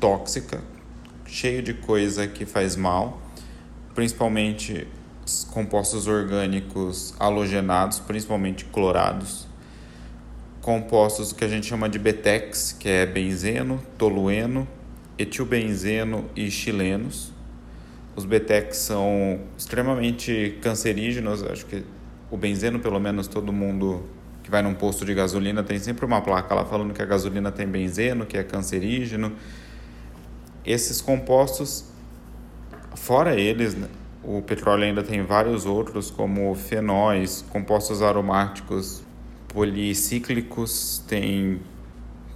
[0.01, 0.63] tóxica,
[1.27, 3.21] cheio de coisa que faz mal,
[3.95, 4.89] principalmente
[5.51, 9.47] compostos orgânicos halogenados, principalmente clorados,
[10.63, 14.67] compostos que a gente chama de BTEX, que é benzeno, tolueno
[15.21, 17.33] etilbenzeno e chilenos.
[18.17, 21.85] Os BTECs são extremamente cancerígenos, acho que
[22.31, 24.03] o benzeno, pelo menos todo mundo
[24.43, 27.53] que vai num posto de gasolina tem sempre uma placa lá falando que a gasolina
[27.53, 29.33] tem benzeno, que é cancerígeno.
[30.65, 31.85] Esses compostos,
[32.95, 33.89] fora eles, né,
[34.23, 39.03] o petróleo ainda tem vários outros, como fenóis, compostos aromáticos
[39.49, 41.61] policíclicos, tem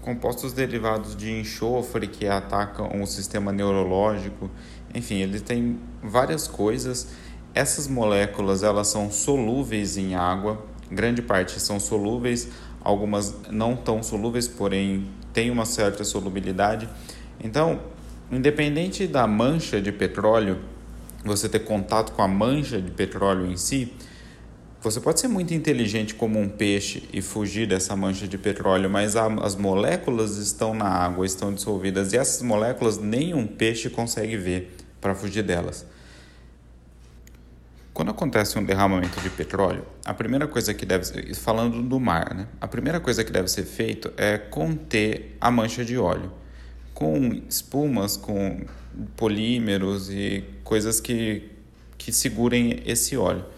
[0.04, 4.50] compostos derivados de enxofre que atacam o sistema neurológico.
[4.94, 7.08] Enfim, ele tem várias coisas.
[7.54, 12.50] Essas moléculas elas são solúveis em água, grande parte são solúveis,
[12.82, 16.86] algumas não tão solúveis, porém têm uma certa solubilidade.
[17.42, 17.80] Então,
[18.30, 20.58] independente da mancha de petróleo,
[21.24, 23.94] você ter contato com a mancha de petróleo em si,
[24.84, 29.16] você pode ser muito inteligente como um peixe e fugir dessa mancha de petróleo, mas
[29.16, 34.76] a, as moléculas estão na água, estão dissolvidas e essas moléculas nenhum peixe consegue ver
[35.00, 35.86] para fugir delas.
[37.94, 42.34] Quando acontece um derramamento de petróleo, a primeira coisa que deve ser, falando do mar,
[42.34, 42.46] né?
[42.60, 46.30] A primeira coisa que deve ser feito é conter a mancha de óleo
[46.92, 48.66] com espumas, com
[49.16, 51.50] polímeros e coisas que,
[51.96, 53.53] que segurem esse óleo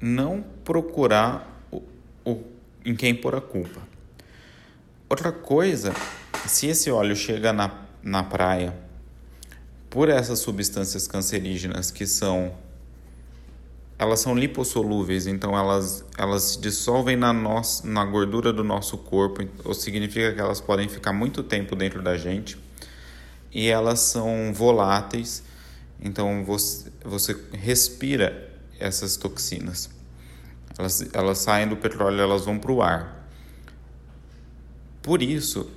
[0.00, 1.82] não procurar o,
[2.24, 2.42] o,
[2.84, 3.80] em quem pôr a culpa.
[5.08, 5.94] Outra coisa,
[6.46, 7.70] se esse óleo chega na,
[8.02, 8.74] na praia
[9.88, 12.52] por essas substâncias cancerígenas que são
[13.98, 19.42] elas são lipossolúveis, então elas, elas se dissolvem na, nossa, na gordura do nosso corpo,
[19.64, 22.58] ou significa que elas podem ficar muito tempo dentro da gente.
[23.50, 25.42] E elas são voláteis,
[25.98, 28.45] então você, você respira
[28.78, 29.90] essas toxinas.
[30.78, 33.28] Elas, elas saem do petróleo, elas vão para o ar.
[35.02, 35.70] Por isso,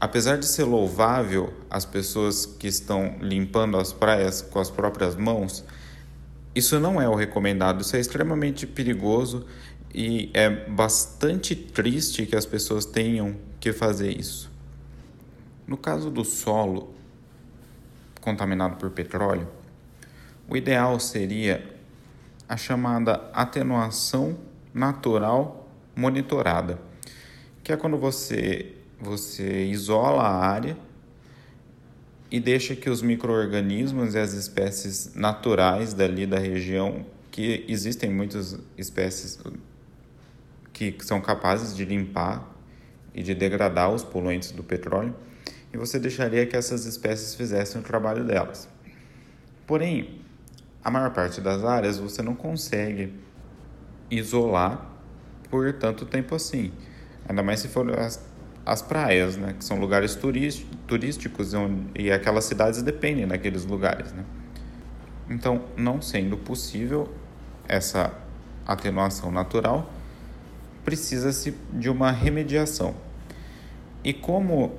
[0.00, 5.64] apesar de ser louvável as pessoas que estão limpando as praias com as próprias mãos,
[6.54, 9.46] isso não é o recomendado, isso é extremamente perigoso
[9.94, 14.50] e é bastante triste que as pessoas tenham que fazer isso.
[15.66, 16.94] No caso do solo
[18.20, 19.48] contaminado por petróleo,
[20.48, 21.73] o ideal seria
[22.48, 24.36] a chamada atenuação
[24.72, 26.78] natural monitorada,
[27.62, 30.76] que é quando você, você isola a área
[32.30, 38.58] e deixa que os micro-organismos e as espécies naturais dali da região, que existem muitas
[38.76, 39.38] espécies
[40.72, 42.52] que são capazes de limpar
[43.14, 45.14] e de degradar os poluentes do petróleo,
[45.72, 48.68] e você deixaria que essas espécies fizessem o trabalho delas.
[49.66, 50.23] Porém,
[50.84, 53.14] a maior parte das áreas você não consegue
[54.10, 54.86] isolar
[55.48, 56.72] por tanto tempo assim.
[57.26, 58.22] Ainda mais se for as,
[58.66, 59.54] as praias, né?
[59.58, 64.24] Que são lugares turísticos onde, e aquelas cidades dependem daqueles lugares, né?
[65.30, 67.10] Então, não sendo possível
[67.66, 68.12] essa
[68.66, 69.90] atenuação natural,
[70.84, 72.94] precisa-se de uma remediação.
[74.02, 74.74] E como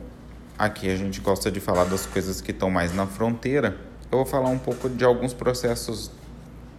[0.55, 3.75] aqui a gente gosta de falar das coisas que estão mais na fronteira,
[4.11, 6.11] eu vou falar um pouco de alguns processos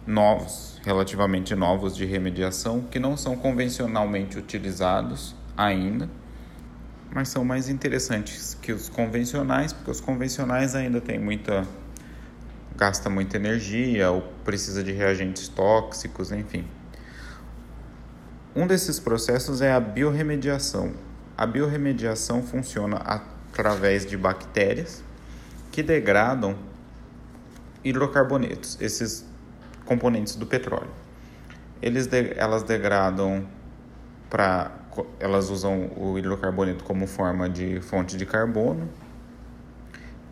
[0.05, 6.09] novos, relativamente novos de remediação, que não são convencionalmente utilizados ainda,
[7.13, 11.67] mas são mais interessantes que os convencionais, porque os convencionais ainda têm muita
[12.77, 16.63] gasta muita energia ou precisa de reagentes tóxicos, enfim.
[18.55, 20.93] Um desses processos é a biorremediação.
[21.35, 25.03] A biorremediação funciona através de bactérias
[25.71, 26.55] que degradam
[27.87, 29.25] hidrocarbonetos, esses
[29.85, 30.91] componentes do petróleo.
[31.81, 33.47] Eles de, elas degradam
[34.29, 34.71] para
[35.19, 38.89] elas usam o hidrocarboneto como forma de fonte de carbono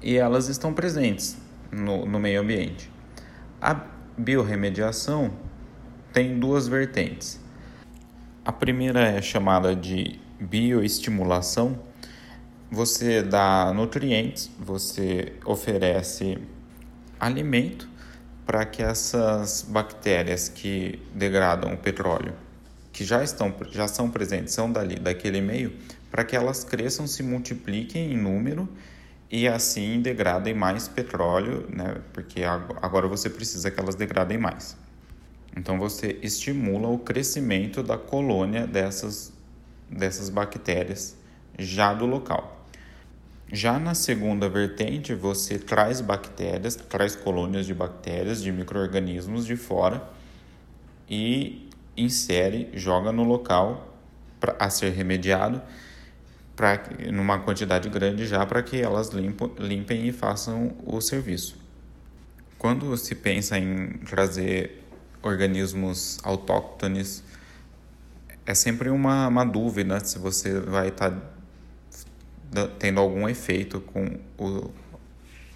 [0.02, 1.38] e elas estão presentes
[1.72, 2.92] no, no meio ambiente.
[3.62, 3.80] A
[4.18, 5.32] biorremediação
[6.12, 7.40] tem duas vertentes.
[8.44, 11.80] A primeira é chamada de bioestimulação.
[12.72, 16.38] Você dá nutrientes, você oferece
[17.20, 17.88] alimento
[18.46, 22.34] para que essas bactérias que degradam o petróleo,
[22.94, 25.74] que já estão já são presentes, são dali daquele meio,
[26.12, 28.70] para que elas cresçam, se multipliquem em número
[29.30, 31.98] e assim degradem mais petróleo, né?
[32.14, 34.78] Porque agora você precisa que elas degradem mais.
[35.58, 39.34] Então você estimula o crescimento da colônia dessas
[39.90, 41.16] dessas bactérias
[41.58, 42.55] já do local.
[43.52, 50.04] Já na segunda vertente, você traz bactérias, traz colônias de bactérias, de micro-organismos de fora
[51.10, 53.96] e insere, joga no local
[54.40, 55.62] pra, a ser remediado
[56.56, 56.82] pra,
[57.12, 61.56] numa quantidade grande já para que elas limpo, limpem e façam o serviço.
[62.58, 64.84] Quando se pensa em trazer
[65.22, 67.24] organismos autóctones,
[68.46, 71.35] é sempre uma, uma dúvida se você vai estar tá
[72.80, 74.72] tendo algum efeito com o,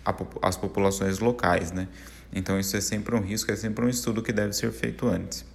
[0.06, 1.88] a, as populações locais, né?
[2.32, 5.46] Então isso é sempre um risco, é sempre um estudo que deve ser feito antes.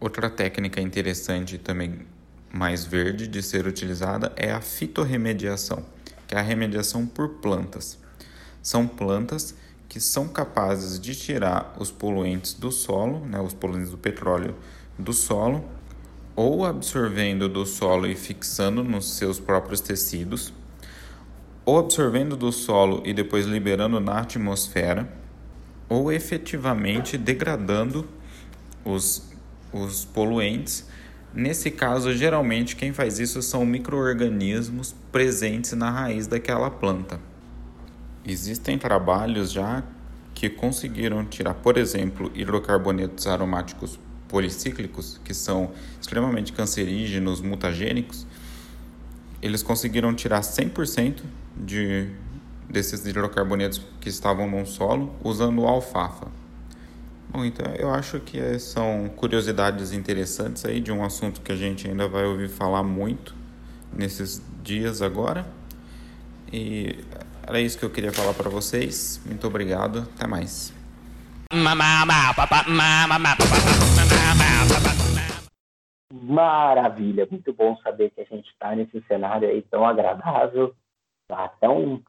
[0.00, 2.00] Outra técnica interessante também
[2.52, 5.84] mais verde de ser utilizada é a fitorremediação,
[6.26, 7.98] que é a remediação por plantas.
[8.62, 9.54] São plantas
[9.88, 14.54] que são capazes de tirar os poluentes do solo, né, os poluentes do petróleo
[14.98, 15.64] do solo,
[16.34, 20.52] ou absorvendo do solo e fixando nos seus próprios tecidos,
[21.64, 25.12] ou absorvendo do solo e depois liberando na atmosfera,
[25.88, 28.06] ou efetivamente degradando
[28.84, 29.30] os,
[29.72, 30.86] os poluentes.
[31.34, 37.20] Nesse caso, geralmente quem faz isso são micro-organismos presentes na raiz daquela planta.
[38.24, 39.82] Existem trabalhos já
[40.34, 43.98] que conseguiram tirar, por exemplo, hidrocarbonetos aromáticos
[44.28, 48.26] policíclicos, que são extremamente cancerígenos, mutagênicos,
[49.42, 51.22] eles conseguiram tirar 100%
[51.56, 52.10] de,
[52.68, 56.28] desses hidrocarbonetos que estavam no solo usando alfafa.
[57.28, 61.88] Bom, então eu acho que são curiosidades interessantes aí de um assunto que a gente
[61.88, 63.34] ainda vai ouvir falar muito
[63.90, 65.46] nesses dias agora.
[66.52, 66.98] E
[67.46, 69.20] era isso que eu queria falar para vocês.
[69.24, 70.06] Muito obrigado.
[70.14, 70.74] Até mais.
[76.12, 80.74] Maravilha, muito bom saber que a gente está nesse cenário aí tão agradável
[81.32, 82.02] até um...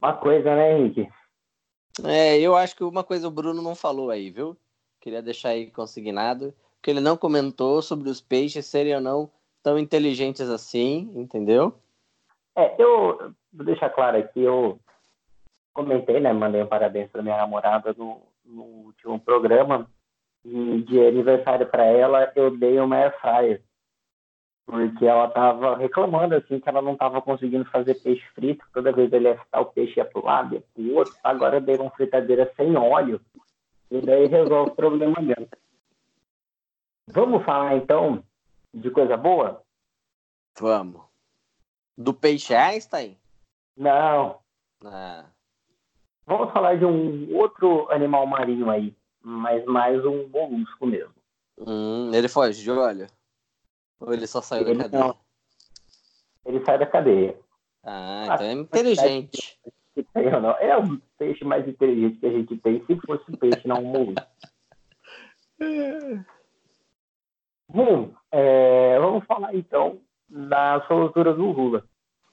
[0.00, 1.08] uma coisa, né, Henrique?
[2.04, 4.56] É, eu acho que uma coisa o Bruno não falou aí, viu?
[5.00, 9.30] Queria deixar aí consignado, que ele não comentou sobre os peixes serem ou não
[9.62, 11.74] tão inteligentes assim, entendeu?
[12.56, 14.78] É, eu vou deixar claro aqui, eu
[15.72, 19.88] comentei, né, mandei um parabéns para minha namorada no, no último programa
[20.44, 23.62] e de aniversário para ela eu dei uma air fryer
[24.66, 29.12] porque ela estava reclamando assim que ela não estava conseguindo fazer peixe frito, toda vez
[29.12, 31.76] ele ia fritar o peixe ia para o lado, ia para o outro, agora dei
[31.76, 33.20] uma fritadeira sem óleo,
[33.90, 35.48] e daí resolve o problema dela.
[37.08, 38.22] Vamos falar então
[38.72, 39.62] de coisa boa?
[40.58, 41.02] Vamos.
[41.96, 43.18] Do peixe Einstein?
[43.76, 44.38] Não.
[44.84, 45.26] Ah.
[46.26, 51.14] Vamos falar de um outro animal marinho aí, mas mais um molusco mesmo.
[51.58, 53.06] Hum, ele foge de olho?
[54.02, 55.04] Ou ele só saiu ele da cadeia?
[55.04, 55.16] Não.
[56.44, 57.38] Ele sai da cadeia.
[57.84, 59.58] Ah, então é inteligente.
[60.60, 64.14] É o peixe mais inteligente que a gente tem, se fosse peixe, não um
[67.68, 71.84] Bom, é, vamos falar então da soltura do Lula.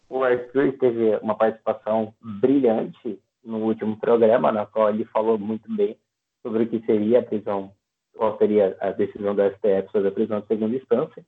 [0.10, 5.98] O Arthur teve uma participação brilhante no último programa, na qual ele falou muito bem
[6.42, 7.72] sobre o que seria a prisão,
[8.16, 11.24] qual seria a decisão da STF sobre a prisão de segunda instância.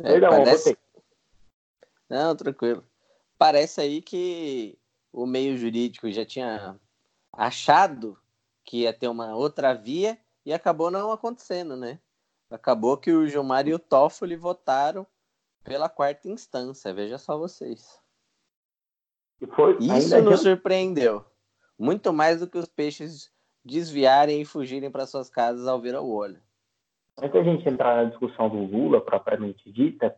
[0.00, 0.78] É, Perdão, parece...
[2.08, 2.84] Não, tranquilo.
[3.36, 4.78] Parece aí que
[5.12, 6.78] o meio jurídico já tinha
[7.32, 8.18] achado
[8.64, 11.98] que ia ter uma outra via e acabou não acontecendo, né?
[12.50, 15.06] Acabou que o Gilmar e o Toffoli votaram
[15.62, 18.00] pela quarta instância, veja só vocês.
[19.54, 20.50] Foi, Isso nos já...
[20.50, 21.24] surpreendeu.
[21.78, 23.30] Muito mais do que os peixes
[23.64, 26.42] desviarem e fugirem para suas casas ao ver o olho.
[27.20, 30.14] Antes da gente entrar na discussão do Lula, propriamente dita,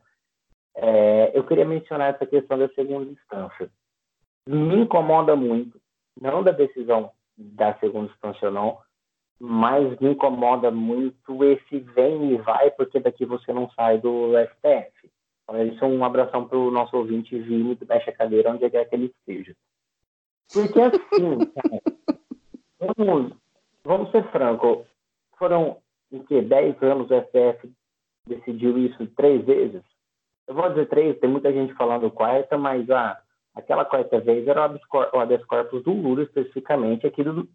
[0.76, 3.70] é, eu queria mencionar essa questão da segunda instância.
[4.46, 5.80] Me incomoda muito,
[6.20, 8.78] não da decisão da segunda instância, não,
[9.38, 15.10] mas me incomoda muito esse vem e vai, porque daqui você não sai do STF.
[15.42, 18.68] Então, isso é um abração para o nosso ouvinte Vini, que mexe a cadeira onde
[18.68, 19.56] quer que ele esteja.
[20.52, 21.38] Porque assim,
[22.96, 23.32] vamos,
[23.82, 24.84] vamos ser franco,
[25.38, 25.78] foram
[26.12, 27.72] em que 10 anos o STF
[28.26, 29.82] decidiu isso três vezes.
[30.46, 33.20] Eu vou dizer três, tem muita gente falando quarta, mas ah,
[33.54, 37.48] aquela quarta vez era o habeas corpus do Lula especificamente, aquilo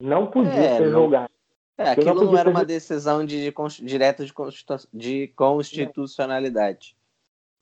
[0.00, 1.30] não podia é, ser julgado.
[1.78, 4.32] É, aquilo não, não era uma decisão de, de, direta de,
[4.92, 6.96] de constitucionalidade.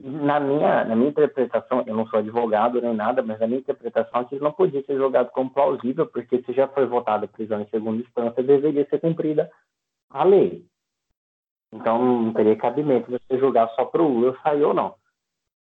[0.01, 4.23] Na minha, na minha interpretação, eu não sou advogado nem nada, mas na minha interpretação,
[4.23, 7.69] aquilo não podia ser julgado como plausível, porque se já foi votada a prisão em
[7.69, 9.49] segunda instância, deveria ser cumprida
[10.15, 10.65] a lei.
[11.73, 14.95] Então, não teria cabimento você julgar só para o Lula sair ou não.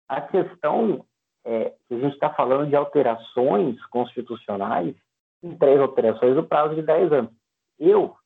[0.09, 1.05] A questão
[1.45, 4.97] é que a gente está falando de alterações constitucionais
[5.43, 7.33] em três operações no prazo de 10 anos.
[7.79, 8.17] Eu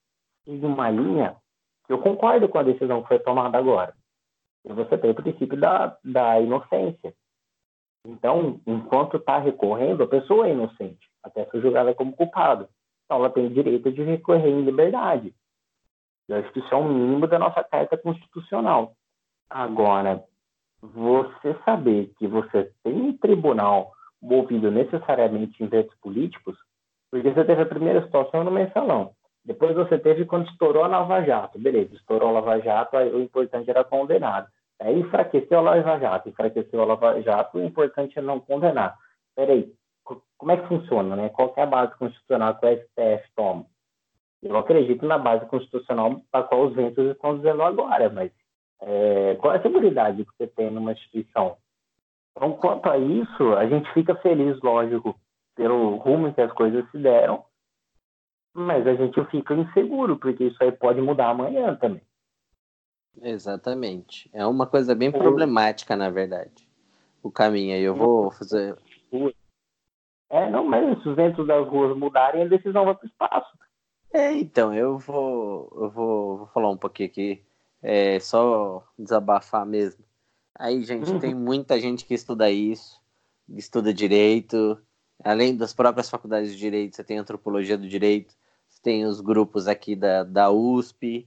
[0.44, 1.36] sigo uma linha
[1.86, 3.92] que eu concordo com a decisão que foi tomada agora.
[4.64, 7.12] E você tem o princípio da, da inocência.
[8.06, 12.68] Então, enquanto está recorrendo, a pessoa é inocente, até ser julgada como culpada.
[13.04, 15.34] Então, ela tem o direito de recorrer em liberdade.
[16.32, 18.92] Acho que isso é o mínimo da nossa carta constitucional.
[19.48, 20.24] Agora,
[20.80, 26.56] você saber que você tem um tribunal movido necessariamente em ventos políticos
[27.12, 29.12] porque você teve a primeira situação no mensalão.
[29.44, 31.58] Depois você teve quando estourou a Lava Jato.
[31.58, 34.48] Beleza, estourou a Lava Jato, aí o importante era condenado.
[34.80, 38.96] Aí enfraqueceu a Lava Jato, enfraqueceu a Lava Jato, o importante é não condenar.
[39.36, 39.74] Peraí,
[40.38, 41.28] como é que funciona, né?
[41.28, 43.66] Qual é a base constitucional que o STF toma?
[44.42, 48.32] Eu acredito na base constitucional para qual os ventos estão dizendo agora, mas
[48.80, 51.56] é, qual é a segurança que você tem numa instituição?
[52.36, 55.14] Então, quanto a isso, a gente fica feliz, lógico,
[55.54, 57.44] pelo rumo que as coisas se deram,
[58.54, 62.02] mas a gente fica inseguro, porque isso aí pode mudar amanhã também.
[63.20, 64.30] Exatamente.
[64.32, 66.66] É uma coisa bem problemática, na verdade.
[67.22, 68.76] O caminho aí, eu vou fazer.
[70.30, 73.58] É, não, mas se os ventos das ruas mudarem, a decisão vai para o espaço.
[74.12, 77.42] É, então, eu vou, eu vou, vou falar um pouquinho aqui,
[77.80, 80.04] é, só desabafar mesmo.
[80.54, 81.18] Aí, gente, uhum.
[81.18, 83.00] tem muita gente que estuda isso,
[83.48, 84.78] estuda direito,
[85.24, 88.34] além das próprias faculdades de direito, você tem antropologia do direito,
[88.68, 91.26] você tem os grupos aqui da, da USP,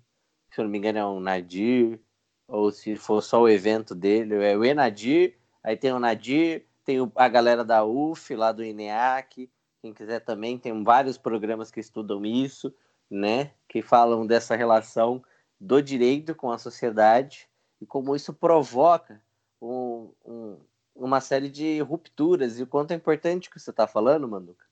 [0.51, 1.99] se eu não me engano é o Nadir,
[2.47, 6.97] ou se for só o evento dele, é o Enadir, aí tem o Nadir, tem
[7.15, 9.49] a galera da UF, lá do INEAC,
[9.85, 12.73] quem quiser também, tem vários programas que estudam isso,
[13.09, 15.23] né, que falam dessa relação
[15.59, 17.47] do direito com a sociedade
[17.79, 19.21] e como isso provoca
[19.61, 20.57] um, um,
[20.95, 22.57] uma série de rupturas.
[22.57, 24.65] E o quanto é importante que você está falando, Manduca.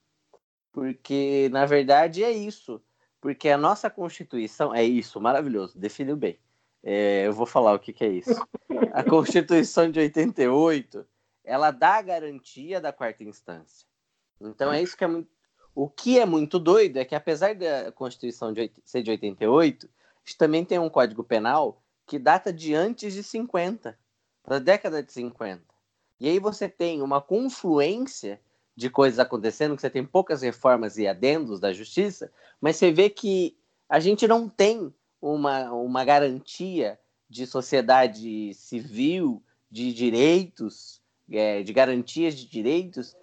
[0.71, 2.81] Porque, na verdade, é isso.
[3.21, 6.39] Porque a nossa Constituição é isso, maravilhoso, definiu bem.
[6.81, 8.47] É, eu vou falar o que, que é isso.
[8.91, 11.05] A Constituição de 88,
[11.43, 13.92] ela dá a garantia da quarta instância.
[14.39, 15.29] Então é isso que é muito.
[15.75, 19.89] O que é muito doido é que, apesar da Constituição de, ser de 88, a
[20.23, 23.97] gente também tem um Código Penal que data de antes de 50,
[24.47, 25.63] da década de 50.
[26.19, 28.39] E aí você tem uma confluência
[28.75, 33.09] de coisas acontecendo, que você tem poucas reformas e adendos da justiça, mas você vê
[33.09, 33.57] que
[33.87, 42.35] a gente não tem uma, uma garantia de sociedade civil, de direitos, é, de garantias
[42.35, 43.15] de direitos,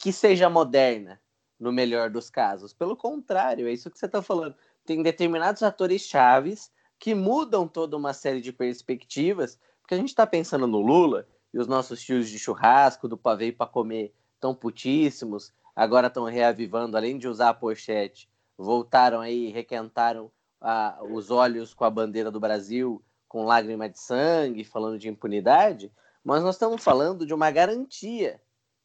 [0.00, 1.20] que seja moderna,
[1.58, 2.72] no melhor dos casos.
[2.72, 4.54] Pelo contrário, é isso que você está falando.
[4.86, 10.26] Tem determinados atores chaves que mudam toda uma série de perspectivas, porque a gente está
[10.26, 15.52] pensando no Lula, e os nossos tios de churrasco, do pavê para comer, tão putíssimos,
[15.76, 18.26] agora estão reavivando, além de usar a pochete,
[18.56, 20.32] voltaram aí, requentaram
[20.62, 25.92] ah, os olhos com a bandeira do Brasil, com lágrima de sangue, falando de impunidade,
[26.24, 28.40] mas nós estamos falando de uma garantia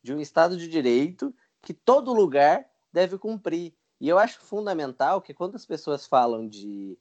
[0.06, 1.34] de um Estado de Direito
[1.64, 3.74] que todo lugar deve cumprir.
[4.00, 6.96] E eu acho fundamental que quando as pessoas falam de,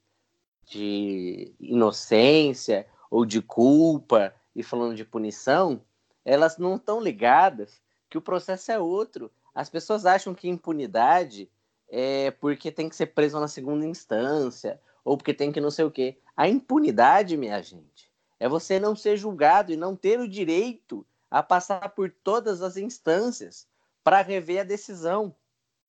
[0.65, 5.83] de inocência ou de culpa e falando de punição,
[6.25, 7.79] elas não estão ligadas
[8.09, 9.31] que o processo é outro.
[9.53, 11.47] As pessoas acham que impunidade
[11.87, 15.85] é porque tem que ser preso na segunda instância ou porque tem que não sei
[15.85, 16.17] o quê.
[16.35, 21.43] A impunidade, minha gente, é você não ser julgado e não ter o direito a
[21.43, 23.67] passar por todas as instâncias
[24.01, 25.35] para rever a decisão,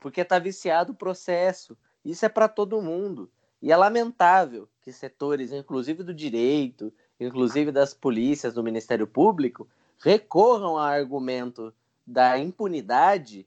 [0.01, 1.78] porque está viciado o processo.
[2.05, 3.30] Isso é para todo mundo.
[3.62, 9.68] E é lamentável que setores, inclusive do direito, inclusive das polícias, do Ministério Público,
[10.01, 11.72] recorram ao argumento
[12.05, 13.47] da impunidade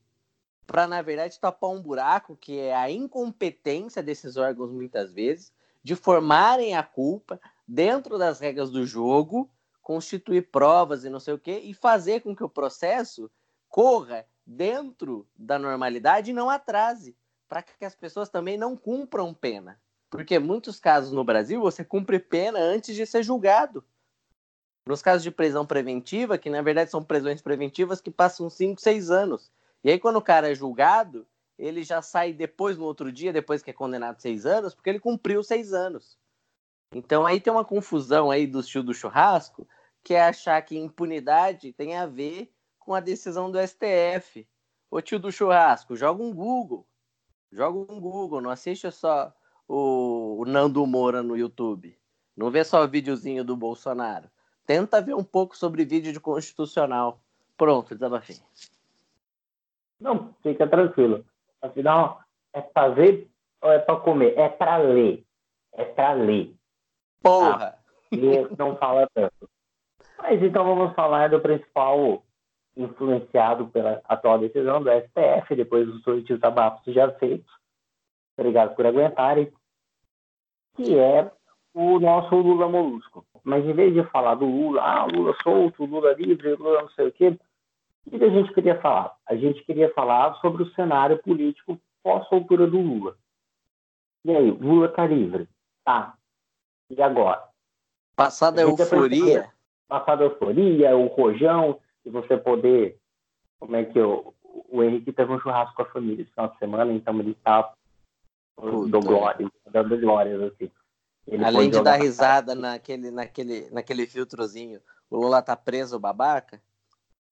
[0.66, 5.52] para, na verdade, tapar um buraco que é a incompetência desses órgãos, muitas vezes,
[5.84, 9.50] de formarem a culpa dentro das regras do jogo,
[9.90, 13.28] constituir provas e não sei o quê, e fazer com que o processo
[13.68, 17.18] corra dentro da normalidade e não atrase,
[17.48, 19.82] para que as pessoas também não cumpram pena.
[20.08, 23.84] Porque muitos casos no Brasil você cumpre pena antes de ser julgado.
[24.86, 29.10] Nos casos de prisão preventiva, que na verdade são prisões preventivas que passam 5, 6
[29.10, 29.52] anos.
[29.84, 31.26] E aí, quando o cara é julgado,
[31.58, 35.00] ele já sai depois, no outro dia, depois que é condenado seis anos, porque ele
[35.00, 36.16] cumpriu seis anos.
[36.92, 39.68] Então aí tem uma confusão aí do tio do churrasco,
[40.04, 44.48] que é achar que impunidade tem a ver com a decisão do STF.
[44.90, 46.88] Ô tio do churrasco, joga um Google.
[47.52, 49.34] Joga um Google, não assiste só
[49.68, 51.98] o, o Nando Moura no YouTube.
[52.36, 54.30] Não vê só o videozinho do Bolsonaro.
[54.66, 57.22] Tenta ver um pouco sobre vídeo de constitucional.
[57.58, 58.38] Pronto, desabafei.
[60.00, 61.26] Não, fica tranquilo.
[61.62, 62.22] Afinal,
[62.54, 63.30] é pra ver
[63.62, 64.38] ou é pra comer?
[64.38, 65.26] É pra ler.
[65.74, 66.56] É pra ler.
[67.22, 67.78] Porra!
[68.12, 69.50] Ah, não fala tanto.
[70.22, 72.24] Mas então vamos falar do principal
[72.76, 77.52] influenciado pela atual decisão do STF, depois dos suicídios abafos já feitos.
[78.38, 79.52] Obrigado por aguentarem.
[80.76, 81.30] Que é
[81.74, 83.26] o nosso Lula Molusco.
[83.44, 87.08] Mas em vez de falar do Lula, ah, Lula solto, Lula livre, Lula não sei
[87.08, 87.38] o quê,
[88.06, 89.16] o que a gente queria falar?
[89.28, 93.18] A gente queria falar sobre o cenário político pós-soltura do Lula.
[94.26, 95.48] E aí, Lula está livre?
[95.84, 96.16] Tá.
[96.90, 97.44] E agora?
[98.16, 99.52] Passada a euforia.
[99.90, 102.98] Passada a euforia, o rojão, e você poder.
[103.60, 104.34] Como é que eu,
[104.70, 107.74] o Henrique teve um churrasco com a família esse final de semana, então ele está
[108.58, 110.72] dando glórias, dando glórias, assim.
[111.28, 114.80] Ele Além de dar risada naquele, naquele, naquele filtrozinho,
[115.10, 116.62] o Lula tá preso, babaca?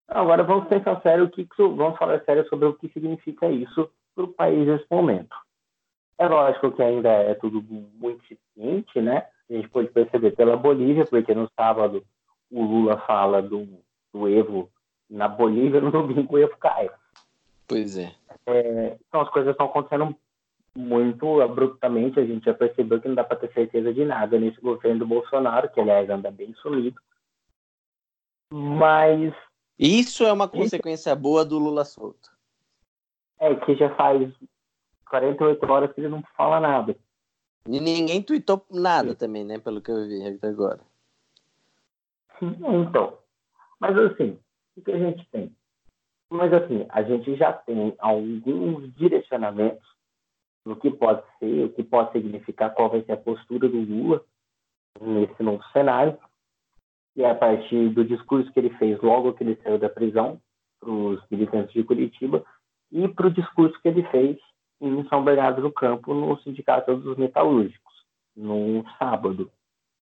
[0.08, 4.24] Agora vamos pensar sério o que vamos falar sério sobre o que significa isso para
[4.24, 5.36] o país nesse momento.
[6.18, 9.28] É lógico que ainda é tudo muito incipiente, né?
[9.50, 12.04] A gente pode perceber pela Bolívia, porque no sábado
[12.52, 13.68] o Lula fala do,
[14.14, 14.70] do Evo
[15.10, 16.90] na Bolívia, no domingo o Evo cai.
[17.68, 18.14] Pois é.
[18.46, 18.98] é.
[19.08, 20.16] Então as coisas estão acontecendo
[20.76, 24.62] muito abruptamente, a gente já percebeu que não dá para ter certeza de nada nesse
[24.62, 27.02] governo do Bolsonaro, que aliás anda bem sumido.
[28.52, 29.34] Mas
[29.78, 31.20] isso é uma consequência Isso.
[31.20, 32.32] boa do Lula solto.
[33.40, 34.34] É, que já faz
[35.10, 36.96] 48 horas que ele não fala nada.
[37.68, 39.16] E ninguém tweetou nada Sim.
[39.16, 39.60] também, né?
[39.60, 40.80] Pelo que eu vi até agora.
[42.42, 43.18] Então.
[43.80, 44.40] Mas assim,
[44.76, 45.56] o que a gente tem?
[46.30, 49.88] Mas assim, a gente já tem alguns direcionamentos
[50.66, 54.24] do que pode ser, o que pode significar, qual vai ser a postura do Lula
[55.00, 56.18] nesse novo cenário
[57.16, 60.42] e a partir do discurso que ele fez logo que ele saiu da prisão
[60.80, 62.46] para os militantes de Curitiba
[62.92, 64.38] e para o discurso que ele fez
[64.80, 69.52] em São Bernardo do Campo no Sindicato dos Metalúrgicos, no sábado.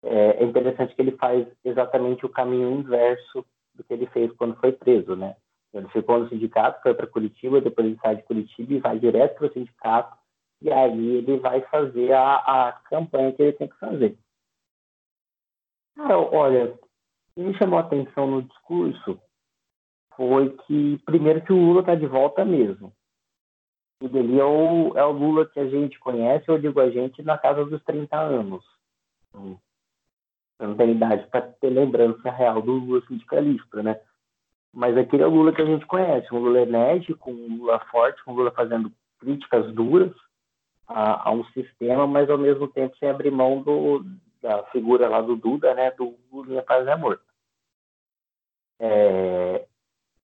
[0.03, 4.59] É, é interessante que ele faz exatamente o caminho inverso do que ele fez quando
[4.59, 5.35] foi preso, né?
[5.73, 9.37] Ele ficou no sindicato, foi para Curitiba, depois ele sai de Curitiba e vai direto
[9.37, 10.15] para o sindicato,
[10.61, 14.17] e aí ele vai fazer a, a campanha que ele tem que fazer.
[15.95, 16.77] Cara, olha,
[17.33, 19.19] que me chamou a atenção no discurso
[20.15, 22.93] foi que, primeiro, que o Lula está de volta mesmo.
[24.01, 27.23] O dele é o, é o Lula que a gente conhece, eu digo a gente,
[27.23, 28.63] na casa dos 30 anos.
[30.64, 33.99] Eu não tenho idade para ter lembrança real do Lula sindicalista, né?
[34.74, 38.22] Mas aquele é o Lula que a gente conhece, um Lula enérgico, um Lula forte,
[38.26, 38.89] um Lula fazendo
[39.20, 40.14] críticas duras
[40.88, 44.05] a, a um sistema, mas ao mesmo tempo sem abrir mão do,
[44.41, 47.20] da figura lá do Duda, né, do Lulinha Paz e Amor.
[48.80, 49.66] é,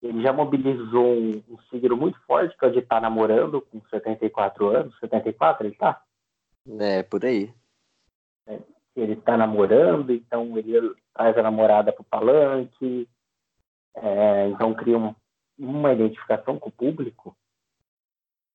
[0.03, 3.59] ele já mobilizou um, um signo muito forte, que é o de estar tá namorando
[3.59, 4.99] com 74 anos.
[4.99, 5.99] 74 ele tá?
[6.79, 7.51] É, por aí.
[8.45, 8.59] É,
[8.99, 13.07] ele está namorando, então ele traz a namorada para o palanque,
[13.95, 15.13] é, então cria um,
[15.57, 17.35] uma identificação com o público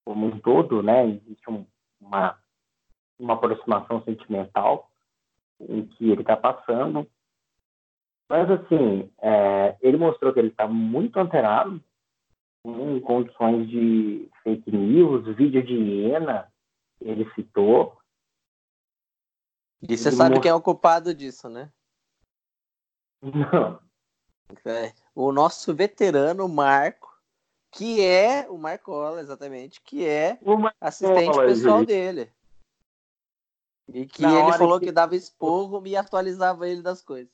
[0.04, 1.06] como um todo, né?
[1.06, 1.64] Existe um,
[2.00, 2.36] uma,
[3.18, 4.90] uma aproximação sentimental
[5.60, 7.06] em que ele está passando.
[8.28, 11.80] Mas, assim, é, ele mostrou que ele está muito antenado
[12.64, 16.48] em condições de fake news, vídeo de hiena,
[17.00, 17.96] ele citou.
[19.88, 21.70] E você sabe quem é o culpado disso, né?
[23.20, 23.80] Não.
[24.64, 27.10] É, o nosso veterano Marco,
[27.70, 30.38] que é o Marcola, exatamente, que é
[30.80, 31.88] assistente pessoal gente.
[31.88, 32.32] dele.
[33.88, 34.86] E que Na ele falou que...
[34.86, 34.92] que...
[34.92, 37.32] dava esporro e atualizava ele das coisas.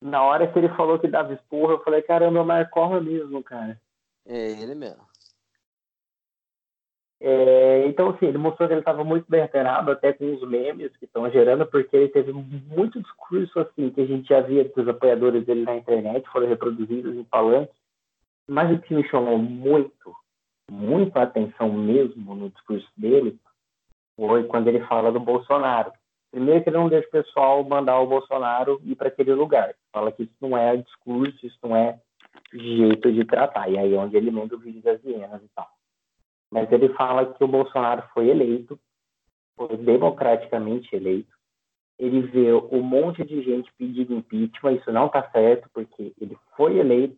[0.00, 3.42] Na hora que ele falou que dava esporro, eu falei, caramba, é o Marcola mesmo,
[3.42, 3.80] cara.
[4.26, 5.06] É ele mesmo.
[7.24, 10.90] É, então, assim, ele mostrou que ele estava muito bem antenado, até com os memes
[10.96, 14.88] que estão gerando, porque ele teve muito discurso, assim, que a gente já via dos
[14.88, 17.70] apoiadores dele na internet, foram reproduzidos em palanque.
[18.48, 20.12] Mas o que me chamou muito,
[20.68, 23.38] muito a atenção mesmo no discurso dele,
[24.16, 25.92] foi quando ele fala do Bolsonaro.
[26.32, 29.72] Primeiro que ele não deixa o pessoal mandar o Bolsonaro ir para aquele lugar.
[29.92, 32.00] Fala que isso não é discurso, isso não é
[32.52, 33.70] jeito de tratar.
[33.70, 35.68] E aí é onde ele manda o vídeo das hienas e tal
[36.52, 38.78] mas ele fala que o Bolsonaro foi eleito,
[39.56, 41.32] foi democraticamente eleito.
[41.98, 46.76] Ele vê um monte de gente pedindo impeachment, isso não está certo, porque ele foi
[46.76, 47.16] eleito,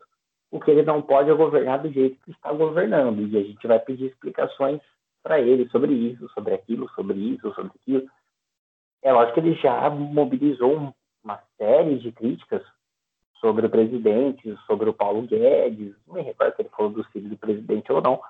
[0.53, 3.67] o que ele não pode é governar do jeito que está governando, e a gente
[3.67, 4.81] vai pedir explicações
[5.21, 8.09] para ele sobre isso, sobre aquilo, sobre isso, sobre aquilo.
[9.03, 12.63] É lógico que ele já mobilizou uma série de críticas
[13.41, 17.29] sobre o presidente, sobre o Paulo Guedes, não me recordo se ele falou do filho
[17.29, 18.21] do presidente ou não,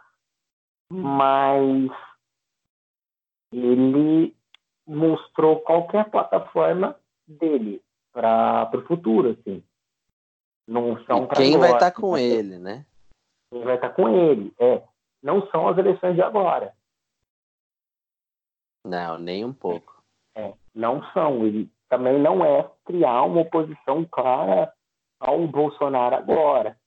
[0.90, 1.90] mas
[3.52, 4.36] ele
[4.86, 7.82] mostrou qualquer plataforma dele
[8.12, 9.62] para o futuro, assim.
[10.66, 12.86] Não são quem vai estar tá com ele, né?
[13.50, 14.82] Quem vai estar tá com ele, é.
[15.22, 16.74] Não são as eleições de agora.
[18.84, 20.02] Não, nem um pouco.
[20.34, 21.46] É, não são.
[21.46, 24.72] Ele também não é criar uma oposição clara
[25.18, 26.78] ao Bolsonaro agora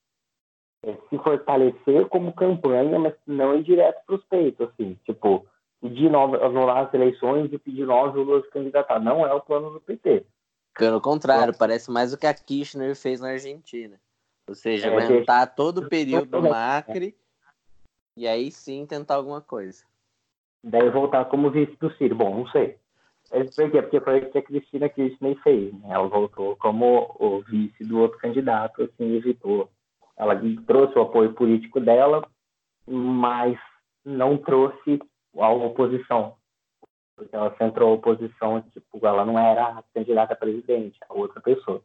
[1.09, 5.45] se fortalecer como campanha, mas não ir direto para os peitos, assim, tipo,
[5.81, 8.99] pedir novas, anular as eleições e pedir novos Lula se candidatar.
[8.99, 10.25] Não é o plano do PT.
[10.77, 11.57] Pelo contrário, é.
[11.57, 13.99] parece mais o que a Kirchner fez na Argentina.
[14.47, 17.15] Ou seja, é, aguentar todo o período do Macri
[18.15, 19.83] e aí sim tentar alguma coisa.
[20.63, 22.15] Daí voltar como vice do Ciro.
[22.15, 22.77] Bom, não sei.
[23.29, 23.81] Por quê?
[23.81, 25.73] Porque foi o que a Cristina Kirchner fez.
[25.73, 25.89] Né?
[25.89, 29.69] Ela voltou como o vice do outro candidato, assim, evitou
[30.17, 32.27] ela trouxe o apoio político dela,
[32.87, 33.57] mas
[34.03, 34.99] não trouxe
[35.37, 36.35] a oposição.
[37.15, 41.39] Porque ela centrou a oposição, tipo, ela não era a candidata a presidente, a outra
[41.41, 41.83] pessoa.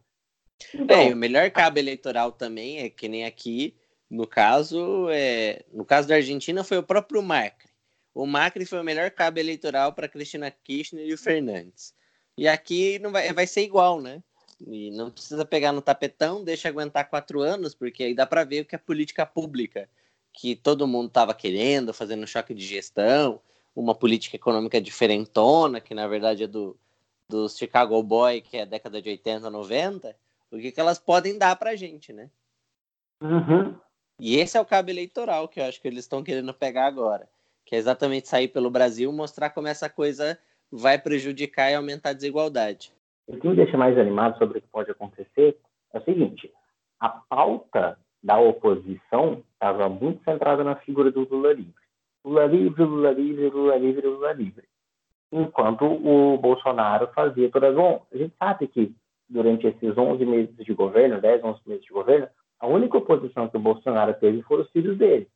[0.75, 3.77] Então, é, e o melhor cabo eleitoral também é que nem aqui,
[4.11, 7.71] no caso, é, no caso da Argentina foi o próprio Macri.
[8.15, 11.95] O Macri foi o melhor cabo eleitoral para Cristina Kirchner e o Fernandes.
[12.37, 14.23] E aqui não vai, vai ser igual, né?
[14.67, 18.63] E não precisa pegar no tapetão, deixa aguentar quatro anos, porque aí dá para ver
[18.63, 19.89] o que é política pública,
[20.33, 23.41] que todo mundo estava querendo, fazendo choque de gestão,
[23.75, 26.77] uma política econômica diferentona, que na verdade é do,
[27.29, 30.17] do Chicago Boy, que é a década de 80, 90,
[30.51, 32.31] o que, que elas podem dar para a gente, né?
[33.21, 33.75] Uhum.
[34.19, 37.29] E esse é o cabo eleitoral que eu acho que eles estão querendo pegar agora,
[37.65, 40.39] que é exatamente sair pelo Brasil mostrar como essa coisa
[40.71, 42.93] vai prejudicar e aumentar a desigualdade.
[43.27, 45.59] O que me deixa mais animado sobre o que pode acontecer
[45.93, 46.53] é o seguinte:
[47.01, 51.83] a pauta da oposição estava muito centrada na figura do Lula livre.
[52.25, 54.65] Lula livre, Lula livre, Lula livre, Lula livre.
[55.33, 57.75] Enquanto o Bolsonaro fazia todas.
[57.75, 58.95] Bom, a gente sabe que
[59.29, 62.29] durante esses 11 meses de governo, 10, 11 meses de governo,
[62.61, 65.27] a única oposição que o Bolsonaro teve foram os filhos dele.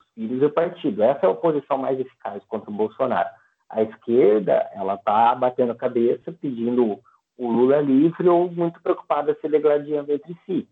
[0.00, 1.02] Os filhos do partido.
[1.02, 3.28] Essa é a oposição mais eficaz contra o Bolsonaro.
[3.70, 7.00] A esquerda, ela está batendo cabeça, pedindo
[7.38, 10.68] o Lula livre ou muito preocupada se degladiando entre si.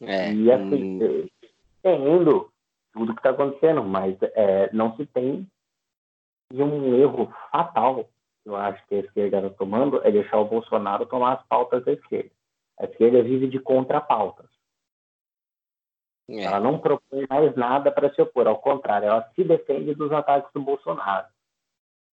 [0.00, 1.28] É, e assim, hum...
[1.82, 2.50] tendo
[2.92, 5.46] tudo que está acontecendo, mas é, não se tem
[6.52, 8.04] e um erro fatal
[8.42, 11.84] que eu acho que a esquerda está tomando é deixar o Bolsonaro tomar as pautas
[11.84, 12.30] da esquerda.
[12.78, 14.50] A esquerda vive de contrapautas.
[16.28, 16.42] É.
[16.42, 20.52] Ela não propõe mais nada para se opor, ao contrário, ela se defende dos ataques
[20.52, 21.26] do Bolsonaro.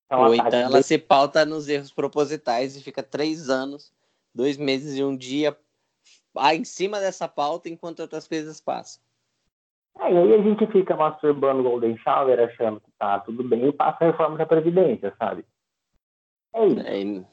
[0.09, 3.93] Então, Ou então ela se pauta nos erros propositais e fica três anos,
[4.33, 5.55] dois meses e um dia
[6.51, 8.99] em cima dessa pauta enquanto outras coisas passam.
[9.99, 13.67] É, e aí a gente fica masturbando o Golden Shower, achando que tá tudo bem,
[13.67, 15.45] e passa a reforma da Previdência, sabe?
[16.55, 16.79] É isso.
[16.79, 17.25] É,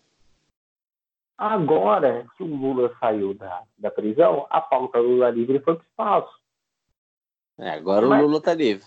[1.39, 6.35] Agora que o Lula saiu da, da prisão, a pauta Lula livre foi o espaço.
[7.59, 8.87] é, agora Mas- o Lula tá livre.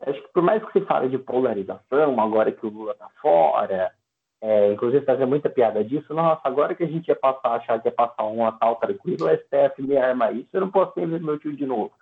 [0.00, 3.92] Acho que por mais que se fale de polarização, agora que o Lula tá fora,
[4.40, 7.88] é, inclusive fazer muita piada disso, nossa, agora que a gente ia passar, achar que
[7.88, 11.38] ia passar um Natal tranquilo, o STF me arma isso, eu não posso ver meu
[11.38, 11.92] tio de novo.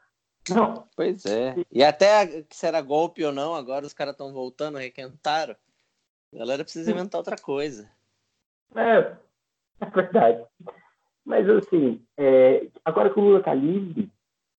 [0.49, 1.57] Não, Pois é.
[1.73, 5.57] E até se era golpe ou não, agora os caras estão voltando, requentaram.
[6.33, 7.91] A galera precisa inventar outra coisa.
[8.75, 9.17] É,
[9.81, 10.45] é verdade.
[11.25, 14.11] Mas assim, é, agora que o Lula está livre,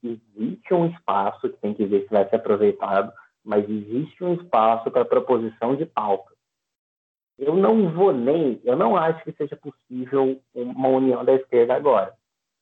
[0.04, 3.14] existe um espaço que tem que ver se vai ser aproveitado,
[3.48, 6.36] mas existe um espaço para proposição de pauta.
[7.40, 12.14] Eu não vou nem, eu não acho que seja possível uma união da esquerda agora.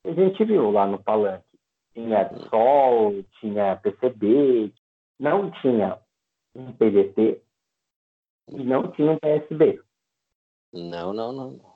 [0.03, 1.43] A gente viu lá no palanque,
[1.91, 4.71] tinha PSOL, tinha PCB,
[5.19, 5.97] não tinha
[6.53, 7.41] um PDT
[8.49, 9.81] e não tinha um PSB.
[10.71, 11.51] Não, não, não.
[11.51, 11.75] não.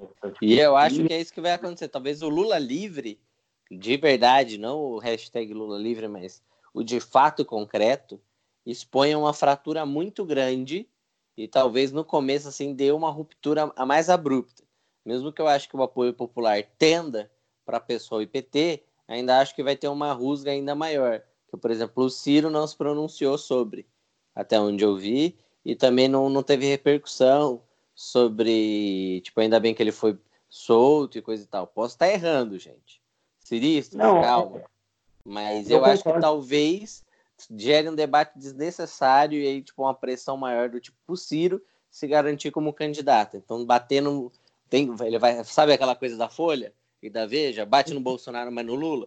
[0.00, 1.86] Então, tipo, E eu acho que é isso que vai acontecer.
[1.86, 3.20] Talvez o Lula livre,
[3.70, 6.42] de verdade, não o hashtag Lula livre, mas
[6.74, 8.20] o de fato concreto,
[8.64, 10.88] exponha uma fratura muito grande
[11.36, 14.62] e talvez no começo assim dê uma ruptura a mais abrupta.
[15.04, 17.30] Mesmo que eu acho que o apoio popular tenda
[17.64, 21.22] para PSOL e PT, ainda acho que vai ter uma rusga ainda maior.
[21.48, 23.86] Que, por exemplo, o Ciro não se pronunciou sobre,
[24.34, 27.62] até onde eu vi, e também não, não teve repercussão
[27.94, 31.66] sobre, tipo, ainda bem que ele foi solto e coisa e tal.
[31.66, 33.00] Posso estar errando, gente.
[33.40, 34.62] Cirista, Não, calma.
[35.24, 37.04] Mas eu eu acho que talvez
[37.50, 42.06] gere um debate desnecessário e aí, tipo, uma pressão maior do tipo o Ciro se
[42.06, 43.36] garantir como candidato.
[43.36, 44.32] Então, batendo.
[44.68, 46.72] Tem, ele vai, sabe aquela coisa da Folha
[47.02, 47.66] e da Veja?
[47.66, 49.06] Bate no Bolsonaro, mas no Lula?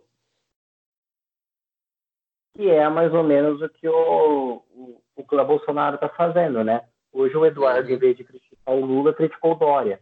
[2.55, 6.87] que é mais ou menos o que o, o, o Bolsonaro está fazendo, né?
[7.11, 7.95] Hoje o Eduardo, Uhum.
[7.95, 10.01] em vez de criticar o Lula, criticou o Dória.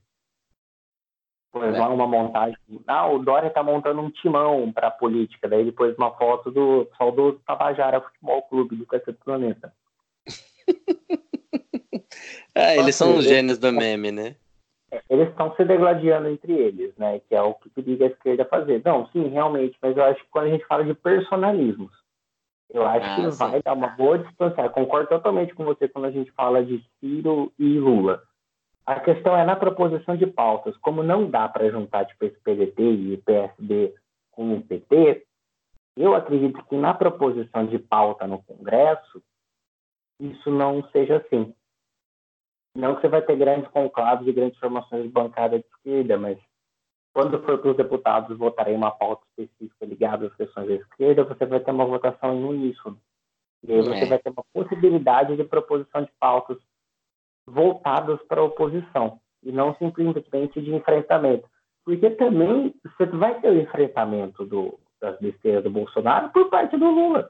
[1.54, 1.80] Pôs É.
[1.80, 2.58] lá uma montagem.
[2.88, 5.48] Ah, o Dória está montando um timão para a política.
[5.48, 9.72] Daí ele pôs uma foto do saudoso Tabajara Futebol Clube do Cacete Planeta.
[12.56, 14.36] Ah, eles são os gênios do meme, né?
[15.10, 17.20] Eles estão se degladiando entre eles, né?
[17.28, 18.80] Que é o que periga a esquerda fazer.
[18.86, 21.92] Não, sim, realmente, mas eu acho que quando a gente fala de personalismos,
[22.70, 23.38] eu acho Ah, que sim.
[23.38, 24.70] vai dar uma boa distância.
[24.70, 28.22] Concordo totalmente com você quando a gente fala de Ciro e Lula.
[28.86, 30.76] A questão é na proposição de pautas.
[30.78, 33.96] Como não dá para juntar tipo, esse PDT e o PSD
[34.32, 35.26] com o PT,
[35.96, 39.24] eu acredito que na proposição de pauta no Congresso,
[40.20, 41.54] isso não seja assim.
[42.76, 46.40] Não que você vai ter grandes conclaves e grandes formações de bancada de esquerda, mas
[47.14, 51.46] quando for para os deputados votarem uma pauta específica ligada às questões da esquerda, você
[51.46, 53.00] vai ter uma votação em uníssono.
[53.64, 54.06] E aí você É.
[54.08, 56.58] vai ter uma possibilidade de proposição de pautas
[57.46, 61.48] voltadas para a oposição, e não simplesmente de enfrentamento.
[61.86, 66.90] Porque também você vai ter o enfrentamento do, das besteiras do Bolsonaro por parte do
[66.90, 67.30] Lula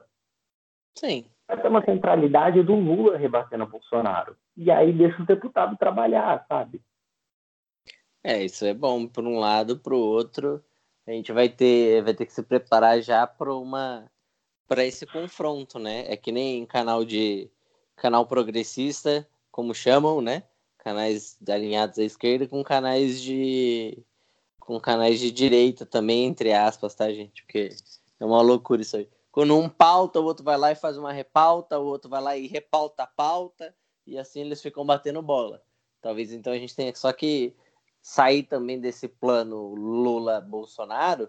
[0.96, 1.26] Sim.
[1.48, 4.36] vai ter uma centralidade do Lula rebatendo o Bolsonaro.
[4.56, 6.80] E aí deixa o deputado trabalhar, sabe?
[8.22, 10.64] É, isso é bom por um lado, pro outro,
[11.06, 14.10] a gente vai ter, vai ter que se preparar já para uma
[14.66, 16.10] para esse confronto, né?
[16.10, 17.50] É que nem canal de
[17.96, 20.42] canal progressista, como chamam, né?
[20.78, 24.04] Canais alinhados à esquerda com canais de
[24.58, 27.44] com canais de direita também, entre aspas, tá, gente?
[27.44, 27.68] Porque
[28.18, 29.08] é uma loucura isso aí.
[29.30, 32.36] Quando um pauta, o outro vai lá e faz uma repauta, o outro vai lá
[32.36, 33.72] e repauta a pauta,
[34.04, 35.62] e assim eles ficam batendo bola.
[36.02, 37.54] Talvez então a gente tenha só que
[38.02, 41.28] sair também desse plano Lula-Bolsonaro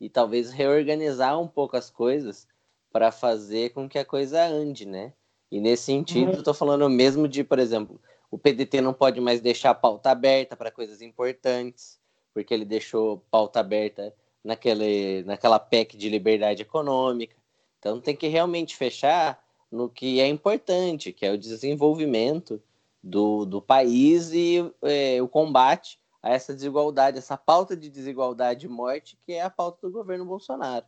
[0.00, 2.46] e talvez reorganizar um pouco as coisas
[2.92, 5.12] para fazer com que a coisa ande, né?
[5.54, 6.42] E nesse sentido, Uhum.
[6.42, 10.56] tô falando mesmo de, por exemplo, o PDT não pode mais deixar a pauta aberta
[10.56, 11.96] para coisas importantes,
[12.34, 17.36] porque ele deixou pauta aberta naquele, naquela PEC de liberdade econômica.
[17.78, 19.40] Então tem que realmente fechar
[19.70, 22.60] no que é importante, que é o desenvolvimento
[23.00, 28.68] do, do país e é, o combate a essa desigualdade, essa pauta de desigualdade e
[28.68, 30.86] morte que é a pauta do governo Bolsonaro,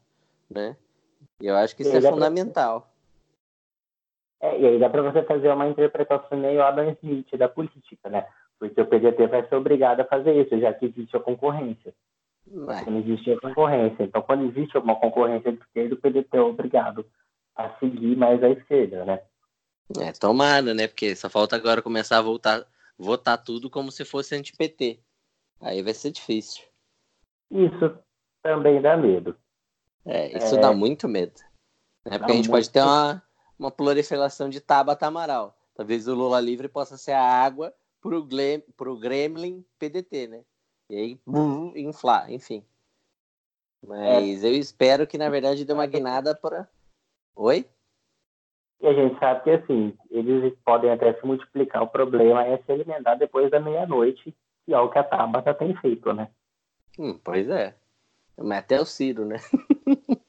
[0.50, 0.76] né?
[1.40, 2.95] E eu acho que isso é fundamental.
[4.40, 8.26] É, e aí dá para você fazer uma interpretação meio Adam Smith da política, né?
[8.58, 11.94] Porque o PDT vai ser obrigado a fazer isso, já que existe a concorrência.
[12.46, 12.84] Vai.
[12.84, 14.04] Não existe a concorrência.
[14.04, 17.04] Então, quando existe uma concorrência de esquerda, o PDT é obrigado
[17.56, 19.20] a seguir mais à esquerda, né?
[20.00, 20.86] É, tomara, né?
[20.86, 22.64] Porque só falta agora começar a voltar,
[22.98, 25.00] votar tudo como se fosse anti-PT.
[25.60, 26.64] Aí vai ser difícil.
[27.50, 27.98] Isso
[28.42, 29.36] também dá medo.
[30.04, 30.60] É, isso é...
[30.60, 31.34] dá muito medo.
[32.04, 32.18] Né?
[32.18, 32.50] Porque a gente muito...
[32.50, 33.22] pode ter uma,
[33.58, 35.56] uma proliferação de Tabata Amaral.
[35.74, 40.44] Talvez o Lula livre possa ser a água pro, Glem, pro Gremlin PDT, né?
[40.88, 42.64] E aí, bum, inflar, enfim.
[43.86, 44.48] Mas é.
[44.48, 46.68] eu espero que, na verdade, dê uma guinada para.
[47.34, 47.66] Oi?
[48.80, 51.82] E a gente sabe que, assim, eles podem até se multiplicar.
[51.82, 54.34] O problema é se alimentar depois da meia-noite,
[54.64, 56.30] que é o que a Tabata tem feito, né?
[56.98, 57.74] Hum, pois é.
[58.38, 59.36] Mas até o Ciro, né?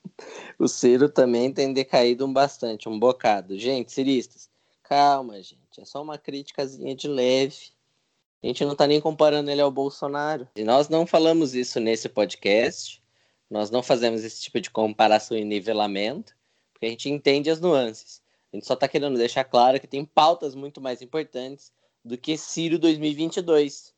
[0.60, 3.58] o Ciro também tem decaído um bastante, um bocado.
[3.58, 4.50] Gente, ciristas,
[4.84, 5.80] calma, gente.
[5.80, 7.72] É só uma criticazinha de leve.
[8.42, 10.48] A gente não tá nem comparando ele ao Bolsonaro.
[10.56, 13.04] E nós não falamos isso nesse podcast.
[13.50, 16.36] Nós não fazemos esse tipo de comparação e nivelamento,
[16.74, 18.22] porque a gente entende as nuances.
[18.52, 21.72] A gente só está querendo deixar claro que tem pautas muito mais importantes
[22.04, 23.94] do que Ciro 2022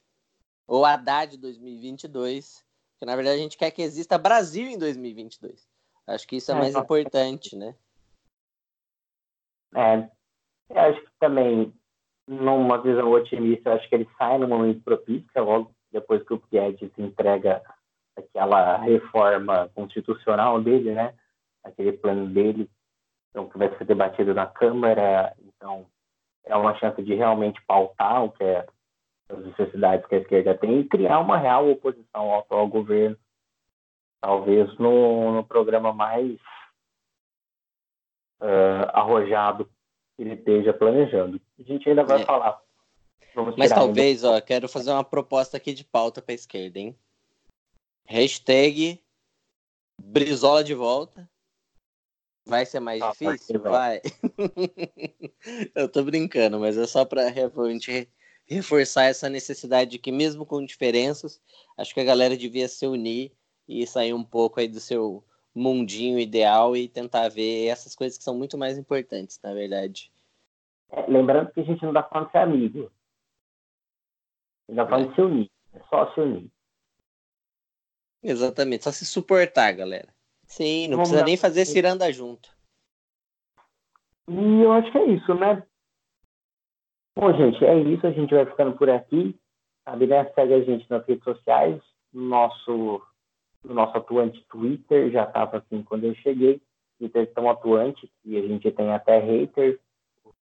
[0.67, 2.63] ou Haddad 2022,
[2.97, 5.68] que na verdade a gente quer que exista Brasil em 2022.
[6.09, 7.75] Acho que isso é, é mais importante, né?
[9.75, 10.09] É,
[10.69, 11.73] eu acho que também,
[12.27, 16.43] numa visão otimista, acho que ele sai no momento propício, é logo depois que o
[16.51, 17.61] Guedes entrega
[18.17, 21.13] aquela reforma constitucional dele, né?
[21.63, 22.69] Aquele plano dele
[23.29, 25.35] então, que vai ser debatido na Câmara.
[25.39, 25.85] Então,
[26.45, 28.65] é uma chance de realmente pautar o que é
[29.29, 33.15] as necessidades que a esquerda tem e criar uma real oposição ao atual governo,
[34.19, 36.39] talvez no, no programa mais
[38.41, 39.69] uh, arrojado
[40.15, 41.41] que ele esteja planejando.
[41.57, 42.25] A gente ainda vai é.
[42.25, 42.61] falar.
[43.35, 44.37] Vamos Mas talvez, ainda.
[44.37, 46.97] ó, quero fazer uma proposta aqui de pauta para a esquerda, hein?
[48.05, 49.01] Hashtag
[50.01, 51.29] Brizola de volta.
[52.45, 53.61] Vai ser mais ah, difícil?
[53.61, 54.01] Vai.
[55.75, 58.09] Eu tô brincando, mas é só para realmente
[58.47, 61.39] reforçar essa necessidade de que, mesmo com diferenças,
[61.77, 63.31] acho que a galera devia se unir
[63.69, 68.23] e sair um pouco aí do seu mundinho ideal e tentar ver essas coisas que
[68.23, 70.11] são muito mais importantes, na verdade.
[70.91, 72.91] É, lembrando que a gente não dá falando de ser amigo.
[74.67, 75.09] A gente tá falando é.
[75.09, 75.51] de se unir.
[75.73, 76.51] É só se unir.
[78.23, 80.09] Exatamente, só se suportar, galera.
[80.45, 82.49] Sim, não Vamos precisa nem fazer ciranda junto.
[84.27, 85.63] E eu acho que é isso, né?
[87.15, 88.05] Bom, gente, é isso.
[88.07, 89.39] A gente vai ficando por aqui.
[89.83, 90.25] Sabe, né?
[90.33, 91.81] Segue a gente nas redes sociais.
[92.11, 93.01] Nosso,
[93.63, 96.61] nosso atuante Twitter já estava assim quando eu cheguei.
[96.97, 99.79] Twitter tão atuante que a gente tem até hater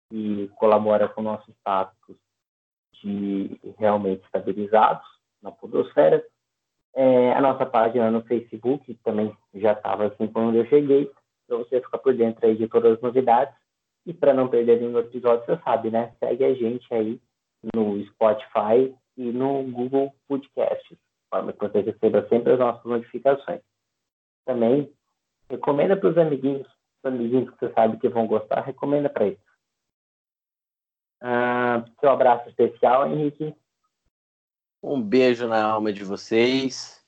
[0.08, 2.16] que colabora com o nosso status
[3.02, 5.06] de realmente estabilizados
[5.42, 6.24] na podosfera.
[6.94, 11.10] É, a nossa página no Facebook também já estava assim quando eu cheguei,
[11.46, 13.54] para você ficar por dentro aí de todas as novidades.
[14.06, 16.14] E para não perder nenhum episódio, você sabe, né?
[16.20, 17.20] Segue a gente aí
[17.74, 20.96] no Spotify e no Google Podcasts,
[21.30, 23.60] forma que você receba sempre as nossas notificações.
[24.44, 24.92] Também
[25.48, 29.40] recomenda para os amiguinhos, os amiguinhos que você sabe que vão gostar, recomenda para eles.
[31.20, 33.54] Ah, seu abraço especial, Henrique.
[34.82, 37.04] Um beijo na alma de vocês.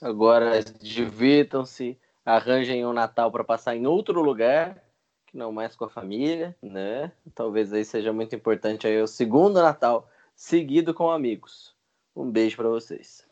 [0.00, 4.82] Agora divirtam-se, arranjem um Natal para passar em outro lugar,
[5.26, 7.12] que não mais com a família, né?
[7.34, 11.76] Talvez aí seja muito importante aí o segundo Natal seguido com amigos.
[12.16, 13.29] Um beijo para vocês.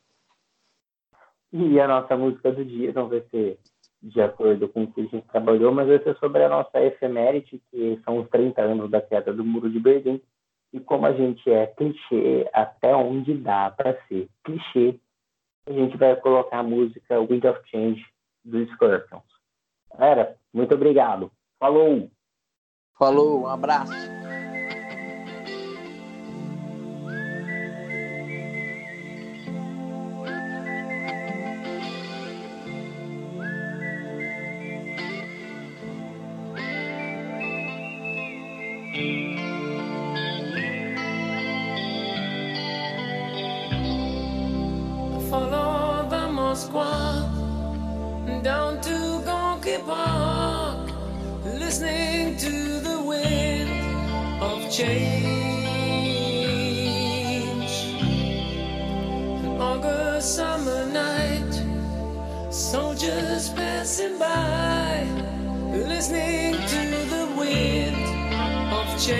[1.53, 3.59] E a nossa música do dia não vai ser
[4.03, 7.61] de acordo com o que a gente trabalhou, mas vai ser sobre a nossa efeméride,
[7.71, 10.21] que são os 30 anos da queda do Muro de Berlim.
[10.73, 15.01] E como a gente é clichê até onde dá para ser clichê,
[15.67, 18.05] a gente vai colocar a música Wind of Change
[18.45, 19.23] dos Scorpions.
[19.93, 21.31] Galera, muito obrigado.
[21.59, 22.11] Falou!
[22.99, 24.18] Falou, um abraço!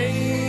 [0.09, 0.48] rain.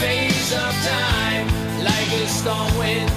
[0.00, 1.46] Face of time,
[1.84, 3.09] like a storm wind.